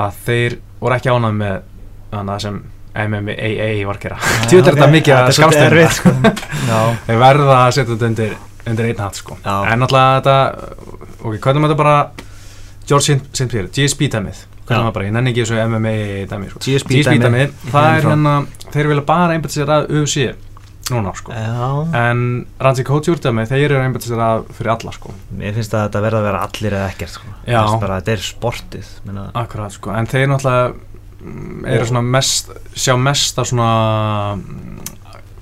[0.00, 1.58] að þeir voru ekki ánað með
[2.14, 2.62] hana, sem
[2.94, 4.18] MMA var að gera
[4.48, 5.30] Djúvill er þetta mikið að
[6.70, 8.36] já, þeir verða að setja þetta undir,
[8.66, 9.38] undir einn hatt sko.
[9.44, 10.36] En náttúrulega þetta
[11.20, 11.96] ok, hvað er þetta bara
[12.90, 13.48] George St.
[13.50, 14.80] Pierre, GSP dæmið hvað Já.
[14.80, 15.96] er það bara, ég nenni ekki þessu MMA
[16.30, 16.62] dæmið sko.
[16.66, 17.24] GSP GSP dæmi.
[17.26, 18.36] dæmið, það er hérna
[18.70, 20.28] þeir vilja bara einbæta sér að UFC
[20.90, 21.70] núna sko já
[22.00, 22.22] en
[22.58, 26.04] Randy Couture dæmið, þeir eru einbæta sér að fyrir alla sko Mér finnst að þetta
[26.06, 27.34] verða að vera allir eða ekkert sko.
[27.46, 29.28] Þetta er sportið minna.
[29.38, 30.89] Akkurat sko, en þeir náttúrulega
[31.20, 33.70] eru Og- svona mest, sjá mest af svona
[34.36, 34.78] mm,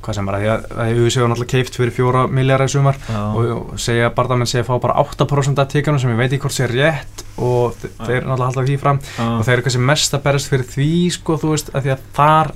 [0.03, 2.97] hvað sem bara, því að, að UFC var náttúrulega keift fyrir fjóra miljardar í sumar
[3.09, 3.19] Já.
[3.37, 6.57] og, segja bardamenn segja að fá bara 8% af tíkanum sem ég veit ekki hvort
[6.57, 8.07] sé rétt og þe- Já.
[8.07, 9.01] þeir náttúrulega halda því fram
[9.39, 12.07] og þeir eru kannski mest að berast fyrir því sko, þú veist, að því að
[12.17, 12.53] þar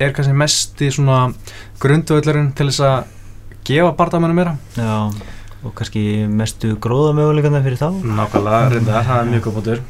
[0.00, 1.20] er kannski mest í svona
[1.80, 3.04] grundvöldurinn til þess að
[3.66, 5.10] gefa bardamennum meira Já,
[5.66, 7.88] og kannski mestu gróðamöguleikana fyrir þá?
[8.06, 9.82] Nákvæmlega, reyndar, það er mjög góð bútur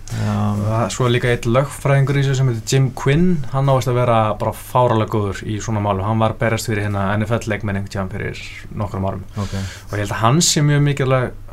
[0.94, 3.26] Svo er líka eitt lögfræðingur í þessu sem heitir Jim Quinn.
[3.52, 6.86] Hann ávist að vera bara fáralega góður í svona málu Hann var að berast fyrir
[6.86, 8.44] hérna NFL leikmenn einhvern tíðan fyrir
[8.82, 9.24] nokkrum árum.
[9.36, 9.56] Ok.
[9.56, 10.86] Og ég held að hann sé mjög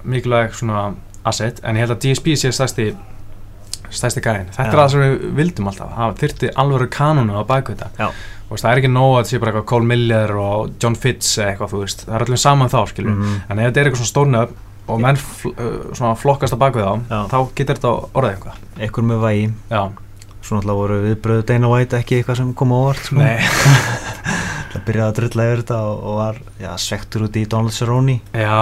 [0.04, 0.86] mikilvæg, svona
[1.24, 2.94] asset En ég held að DSP sé stærsti
[3.94, 4.74] stærsti gæðin Þetta Já.
[4.74, 5.92] er það sem við vildum alltaf.
[5.98, 7.42] Það þyrfti alvöru kanonu á.
[7.44, 10.96] Og veist, það er ekki nóg að þetta sé bara eitthvað Cole Miller og John
[11.00, 12.06] Fitz eitthvað, þú veist.
[12.06, 13.16] Það er öllum saman þá, skilur.
[13.18, 13.42] Mhm.
[13.50, 14.56] En ef þetta er eitthvað svona stórnöf
[14.94, 17.20] og menn uh, svona flokkast á baku þá Já.
[17.32, 18.64] þá getur þetta orðið eitthvað.
[18.88, 19.52] Ekkur með vægi.
[19.72, 19.84] Já,
[20.44, 23.16] Svo náttúrulega voru viðbröðu Dana White ekki eitthvað sem kom á óvart sko.
[24.74, 28.16] Það byrjaði að drulla yfir þetta og, og var já, svektur út í Donald Cerrone.
[28.34, 28.58] Já,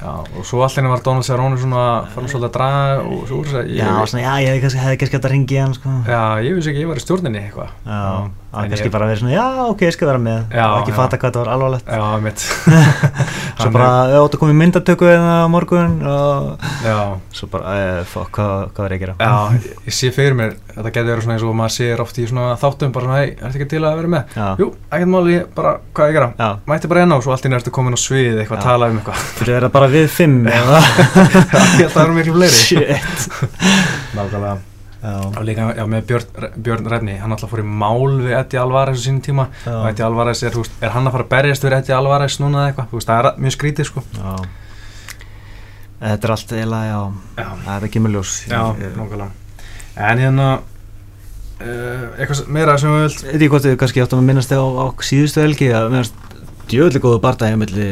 [0.00, 3.50] já, og svo allir var Donald Cerrone svona farin svolítið að draga og svo úr
[3.50, 5.76] þess að Já, ég, svona, já, ég hefði kannski, hefði kannski hægt að ringi hann
[5.76, 5.92] sko.
[6.08, 7.70] já, ég vissi ekki, ég var í stjórninni eitthvað.
[7.84, 8.00] Já,
[8.54, 10.40] það en kannski bara verið svona, já, ok, ég skal vera með.
[10.54, 10.96] Já, og ekki já.
[10.98, 11.86] fatta hvað þetta var alvarlegt.
[11.90, 12.38] Já, mitt
[13.60, 16.58] Svo bara, ég átt að koma í myndatöku eða á morgun og
[17.34, 19.14] svo bara, eh, fuck, hvað, hvað er ég að gera?
[19.20, 19.34] já,
[19.86, 22.58] ég, sé fyrir mér þetta getur verið svona eins og maður sér oft í svona
[22.60, 24.22] þáttum bara svona, hei, ertu ekki til að vera með?
[24.34, 26.28] Já, Jú, ekkert máli, bara, hvað ég gera?
[26.38, 28.98] já, Mætti bara enná, svo allt í næstu komin á svið eitthvað að tala um
[29.00, 29.18] eitthvað.
[29.38, 29.54] Fyrir
[35.04, 38.20] að Já, að Já, líka já, með Björn, Björn Refni, hann alltaf fór í mál
[38.22, 39.44] við Eddie Alvarez á sínum tíma.
[39.66, 42.38] Já, og Eddie Alvarez er, veist, er hann að fara að berjast við Eddie Alvarez
[42.40, 44.04] núna eða eitthvað, veist, það er mjög skrítið sko.
[44.16, 44.32] Já.
[46.04, 48.32] Þetta er allt eiginlega, já, Já, það er ekki með ljós.
[48.48, 48.62] Já,
[48.96, 49.28] nákvæmlega.
[50.08, 53.22] En hérna uh, eitthvað meira sem við vilt?
[53.28, 56.34] Þetta er hvort við kannski áttum að minnast á, á síðustu helgi að minnast
[56.72, 57.88] djöðli góðu bardagi melli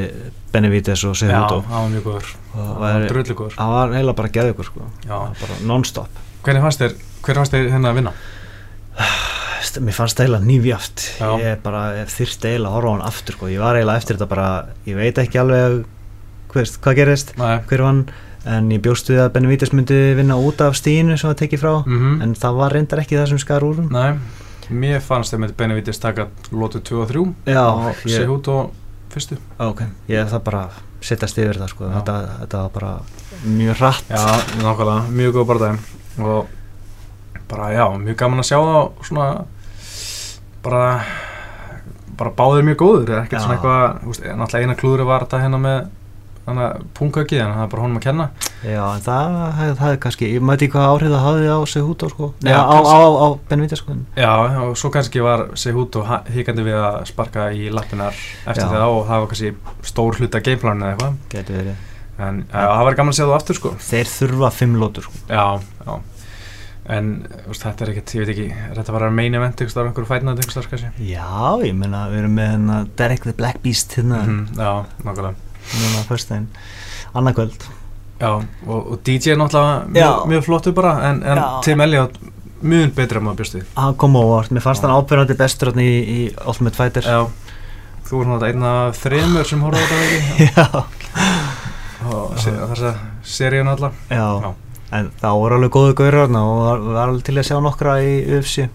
[0.53, 2.35] Benavides og Já, Cejudo það var mjög góður.
[2.53, 4.91] Það var drullu góður það var heila bara geðugur sko.
[5.07, 5.17] Já.
[5.69, 8.13] Non-stop Hvernig fannst þér, hver fannst þér hérna að vinna?
[9.83, 11.29] Mér fannst það eiginlega nýfjaft Já.
[11.41, 13.49] ég bara þyrfti eiginlega að horfa á hann aftur sko.
[13.49, 14.49] ég var eiginlega eftir þetta bara
[14.89, 15.79] ég veit ekki alveg
[16.53, 18.03] hvers, hvað gerist hver vann
[18.53, 21.73] en ég bjóst við að Benavides myndi vinna út af stíinu sem var tekið frá
[21.87, 23.81] mhm en það var reyndar ekki það sem skar úr.
[23.87, 24.19] Nei,
[24.83, 27.25] mér fannst þeim með Benavides taka lótu 2 og 3
[27.55, 28.75] Já, og ég, Sehut og
[29.15, 30.67] fyrstu ok, ég það bara
[31.03, 31.89] sittast yfir það sko.
[31.97, 32.93] Þetta, þetta var bara
[33.47, 34.23] mjög hratt Já,
[34.61, 36.47] nákvæmlega, mjög góð barndæg og
[37.49, 39.27] bara já, mjög gaman að sjá það svona
[40.63, 40.85] bara
[42.19, 45.83] bara báðir mjög góður eða ekkert svona eitthvað, náttúrulega eina klúðri var þetta hérna með
[46.43, 48.25] þannig að punkaukið en það er bara honum að kenna.
[48.67, 52.07] Já, en það, er kannski, ég mæti hvað áhrif það hafði á sig hút á
[52.11, 54.33] sko, Já, á, á, á, Benavides sko, Já,
[54.65, 58.73] og svo kannski var Sehut og híkandi við að sparka í lappinar eftir Já.
[58.75, 59.55] það og það var kannski
[59.93, 61.89] stór hluta gameplaninu eða eitthvað.
[62.29, 65.21] En ja, það var gaman að sjá það aftur sko Þeir þurfa fimm lótur sko.
[65.29, 65.45] Já,
[65.87, 65.95] já
[66.93, 69.91] En þú veist, þetta er ekkert, ég veit ekki, þetta bara main event ykkur starf,
[69.93, 71.05] einhverju fætnað ykkur starf kannski?
[71.13, 71.29] Já,
[71.63, 74.73] ég meina, við erum með hérna Derek the Black Beast hérna, Mhm, Já,
[75.07, 75.35] nákvæmlega
[75.79, 76.49] núna fyrstæðin,
[77.15, 77.69] annarkvöld.
[78.19, 78.33] Já,
[78.67, 81.41] og, og DJ er náttúrulega mjög, mjög flottur bara en, en.
[81.63, 82.19] Tim Elliot
[82.63, 84.89] mjög betra maður við Hann kom á óvart, mér fannst Já.
[84.91, 87.07] hann ábyrjandi bestur í, í Ultimate Fighter.
[87.07, 87.27] Já,
[88.11, 90.85] þú er náttúrulega einn af þremur sem horfði á þetta ekki Já,
[92.11, 94.27] og se- þess að seríun alla já.
[94.43, 94.53] Já.
[94.93, 98.13] En það voru alveg góðu gauður og var, var alveg til að sjá nokkra í
[98.37, 98.67] UFC.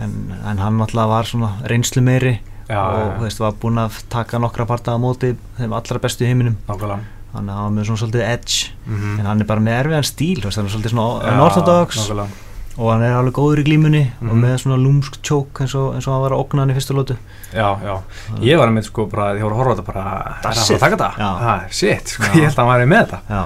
[0.00, 0.12] En,
[0.46, 2.36] en hann náttúrulega var svona reynslu meiri
[2.70, 6.24] já, og þú veist, var búinn að taka nokkra parta á móti þeim allra bestu
[6.24, 6.56] í heiminum.
[6.68, 7.00] nákvæmlega
[7.30, 8.70] Þannig að hann var með svona svolítið edge.
[8.86, 11.98] mm En hann er bara með erfiðan stíl, veist, hann er svolítið svona unorthodox.
[12.00, 12.28] Nákvæmlega,
[12.78, 14.40] og hann er alveg góður í glímunni og Mhm.
[14.44, 16.94] með svona lúmsk tjók eins og, eins og hann var að okna hann í fyrstu
[16.94, 17.16] lótu
[17.52, 17.96] já, já.
[18.40, 20.04] Ég var með sko bara, ég voru að horfa þetta bara
[20.44, 21.10] Er það fara að taka þetta?
[21.18, 21.30] Já.
[21.40, 23.20] Ha, shit, sko, ég held að hann væri með þetta.
[23.28, 23.44] Já,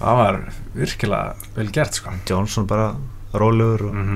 [0.00, 0.40] Það var
[0.74, 2.10] virkilega vel gert sko.
[2.26, 2.94] Johnson bara
[3.32, 4.08] rólegur og mm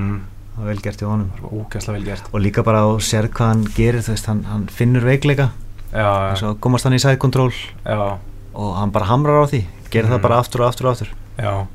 [0.59, 0.65] mm.
[0.65, 1.31] vel gert í honum.
[1.71, 2.23] Það vel gert.
[2.33, 5.49] Og líka bara að sér hvað hann gerir þú veist, hann, hann finnur veikleika.
[5.93, 8.17] Og komast hann í já,
[8.53, 10.13] og hann bara hamrar á því gerir Mhm.
[10.13, 11.07] það bara aftur og aftur og aftur.
[11.39, 11.67] Já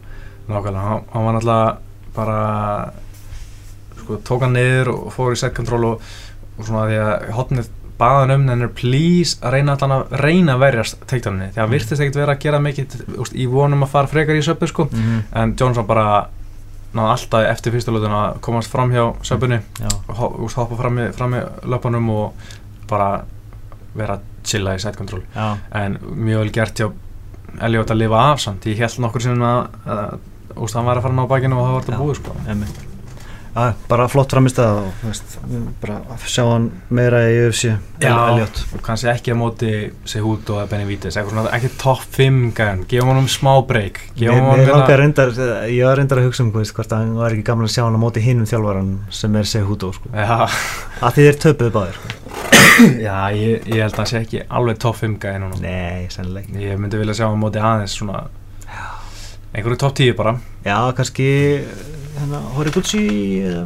[0.48, 1.76] Nákvæmlega, hann, hann var náttúrulega
[2.16, 2.92] bara
[4.00, 6.04] sko, tók hann niður og fór í set control og,
[6.58, 10.56] og svona því að hotnið baðan um en er please að reyna allan að reyna
[10.56, 11.74] að verjast teiktanunni því að Mhm.
[11.76, 14.88] virtist ekkert vera að gera mikið úst, í vonum að fara frekar í söpbu sko.
[14.92, 15.20] Mm.
[15.32, 16.26] en Johnson bara
[16.94, 19.60] náði alltaf eftir fyrsta lutuna að komast fram hjá söpunni
[20.08, 22.34] og hoppa fram í, fram í löpunum og
[22.90, 23.24] bara
[23.94, 25.22] vera chilla í side control.
[25.34, 26.90] Já, en mjög vel gert hjá
[27.62, 28.64] Elliot að lifa af samt.
[28.66, 30.18] Ég held nokkur að, að
[30.56, 32.90] úst, hann var að fara að ná bakinu og það var þetta búið sko.
[33.54, 37.68] Já, bara flott framist að og bara að sjá hann meira í UFC
[38.02, 39.70] Elliot og kannski ekki á móti
[40.10, 43.52] Sehut og Benavides eitthvað svona, ekki topp 5 gæðan gefum smá
[44.18, 45.30] mér honum langar reyndar,
[45.70, 47.84] ég var reyndar að hugsa um veist, hvort að hann var ekki gaman að sjá
[47.84, 50.10] hann á móti hinnum þjálfaran sem er Sehudo sko.
[50.10, 50.50] já,
[50.98, 52.14] að því þeir töpuðu báðir sko.
[53.06, 56.50] já ég, ég held að hann sé ekki alveg topp 5 gæðan núna Nei, sennileg
[56.58, 58.26] ég myndi vilja sjá hann á móti aðeins svona
[59.54, 60.36] einhverju topp 10 bara.
[60.64, 61.28] Já, kannski
[62.18, 63.04] hérna, Horiguchi
[63.44, 63.64] eða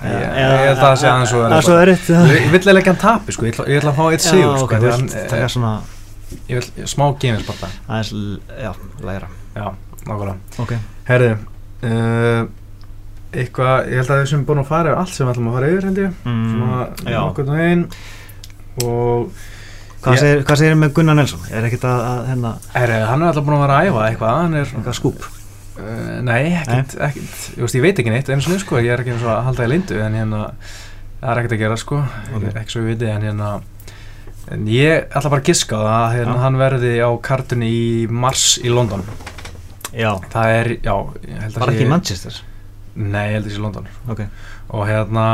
[0.00, 1.82] Ég- ég held að það sé aðeins Það er svo bara.
[1.92, 2.08] erfitt.
[2.08, 4.72] Ég, vill eiginlega ekki hann tapi sko, ég ætla, að fá eitt sigur sko, ok,
[4.72, 5.72] því þú að hann, vilt taka eh, svona
[6.48, 8.70] ég vil smá gefinsparta aðeins, l- já,
[9.04, 9.66] læra já,
[10.06, 10.36] nákvæmlega.
[10.64, 10.72] Ok,
[11.10, 11.30] Herði,
[11.84, 12.42] uh,
[13.34, 15.56] eitthvað, ég held að við sem búin að fara yfir allt sem við ætlum að
[15.58, 16.16] fara yfir held ég.
[16.24, 17.20] Mm, svona já.
[17.20, 17.84] nokkurn veginn.
[18.80, 19.32] Og
[20.00, 21.42] Hvað segir, segir með Gunnar Nelson?
[21.52, 24.38] Er ekkert að, að hérna, herri, hann er alltaf búin að vera að æfa eitthvað
[24.40, 25.26] hann er, eitthvað skúp?
[25.80, 27.34] uh, nei, ekkert, ekkert.
[27.56, 29.42] Ég, veist, ég veit ekki neitt einu sinni sko, ég er ekki eins og að
[29.50, 30.40] halda í lindu en hérna,
[31.20, 32.00] það er ekkert að gera sko.
[32.36, 32.48] Ok.
[32.54, 33.50] ekki svo ég viti, en hérna
[34.50, 36.42] en ég ætla bara að giska það að hérna, Já.
[36.46, 39.04] hann verði á kartunni í mars í London.
[39.92, 40.94] Já, það er, já,
[41.28, 42.40] ég held að sé- ekki í Manchester?
[43.00, 43.90] Nei, ég held að sé London.
[44.10, 44.24] Ok,
[44.74, 45.26] og hérna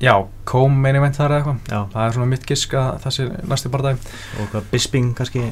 [0.00, 0.14] já,
[0.48, 1.90] kom meini veit þar eða eitthvað.
[1.92, 4.08] Það er svona mitt gisk að það sé næsti barndæg
[4.40, 5.44] og hvað Bisping kannski?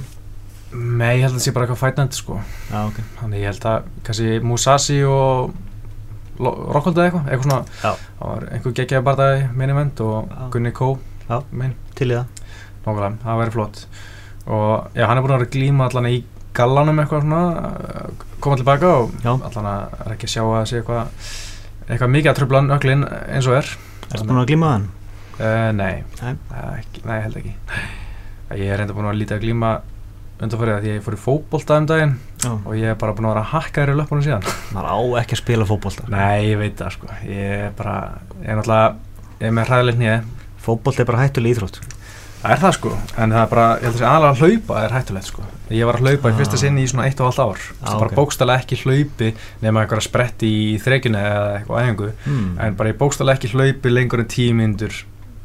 [0.73, 2.39] Nei, ég held að það sé bara eitthvað fætnandi sko.
[2.69, 2.99] Já, ok.
[3.23, 5.55] Þannig ég held að kannski Musashi og
[6.39, 7.93] Rockhold eða eitthvað eitthvað svona, Já.
[8.19, 10.43] það var einhver geggjaði barndæg meini veit og Já.
[10.55, 10.91] Gunni Kó
[11.29, 11.39] Já.
[11.51, 12.45] mein, Til í það.
[12.85, 13.81] Nákvæmlega, það væri flott.
[14.49, 16.21] Og já, hann er búin að vera glíma allan í
[16.57, 17.43] gallanum eitthvað svona
[18.41, 19.33] koma tilbaka og Já.
[19.35, 21.11] allan að er ekki að sjá að sé eitthvað
[21.89, 23.69] eitthvað mikið að tröfla öklin eins og er
[24.09, 24.87] Ertu búin að glíma hann?
[25.39, 26.33] Uh, nei, Nei.
[26.51, 27.53] Uh, ekki, nei, held ekki.
[28.59, 29.73] Ég er reynda búin að lítið að glíma
[30.39, 32.13] undanfærið að ég fór í fótbolta um daginn
[32.45, 32.51] Já.
[32.55, 34.49] og ég er bara búin að vera að hakka þér í löpunum síðan.
[34.75, 36.07] Maður á ekki að spila fótbolta.
[36.15, 37.11] Nei, ég veit það sko.
[37.27, 37.97] Ég er bara,
[38.39, 40.17] ég er náttúrulega ég er með hræðilegt nýja.
[40.63, 41.81] Fótbolta er bara hættuleg íþrótt
[42.39, 44.75] Það er það sko, en það er bara, ég held að segja aðalega að hlaupa
[44.85, 45.43] er hættulegt sko.
[45.75, 46.61] Ég var að hlaupa í fyrsta Ah.
[46.63, 47.59] sinni í svona eitt og halvt ár.
[47.59, 48.17] Ah, Það er bara ok.
[48.21, 49.31] bókstælega ekki hlaupi
[49.63, 52.11] nema einhverja spretti í þrekinu eða eitthvað æfingu.
[52.25, 52.59] hmm.
[52.63, 54.95] En bara ég bókstælega ekki hlaupi lengur en tíu myndur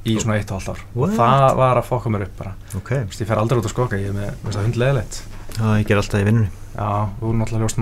[0.05, 0.83] í svona eitt og halvt ár.
[0.93, 1.15] What?
[1.17, 2.53] Það var að fokka mér upp bara.
[2.77, 4.31] ok, Þú veist, ég fer aldrei út að skoka, ég er með,
[4.67, 5.21] hundleðilegt.
[5.57, 7.77] það ég ger alltaf í vinnunni Já, þú er náttúrulega ljóst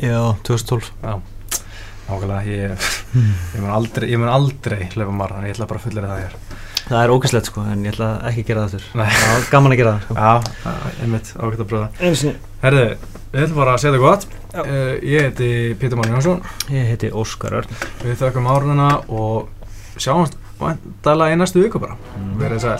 [0.00, 1.20] já, 2012 Já,
[2.08, 2.76] nákvæmlega, ég,
[3.54, 6.36] ég mun aldrei, aldrei hlaupa marathon, ég ætla bara að fullera það hér.
[6.92, 9.80] Það er ógæslegt sko, en ég ætla ekki að gera það það var gaman að
[9.80, 10.16] gera það sko.
[10.18, 10.74] Já,
[11.04, 11.88] einmitt, ágætt að pröfa.
[12.02, 12.84] einu sinni Herðu,
[13.32, 14.28] við ætlum bara að segja það gott.
[14.52, 15.48] Uh, ég heiti
[15.80, 19.48] Pítur Máni Jónsson, ég heiti Óskar Örn við þökkum árununa og
[19.96, 21.96] sjáumst væntalega í næstu viku bara.
[22.20, 22.36] Mm.
[22.42, 22.78] Verið sæl.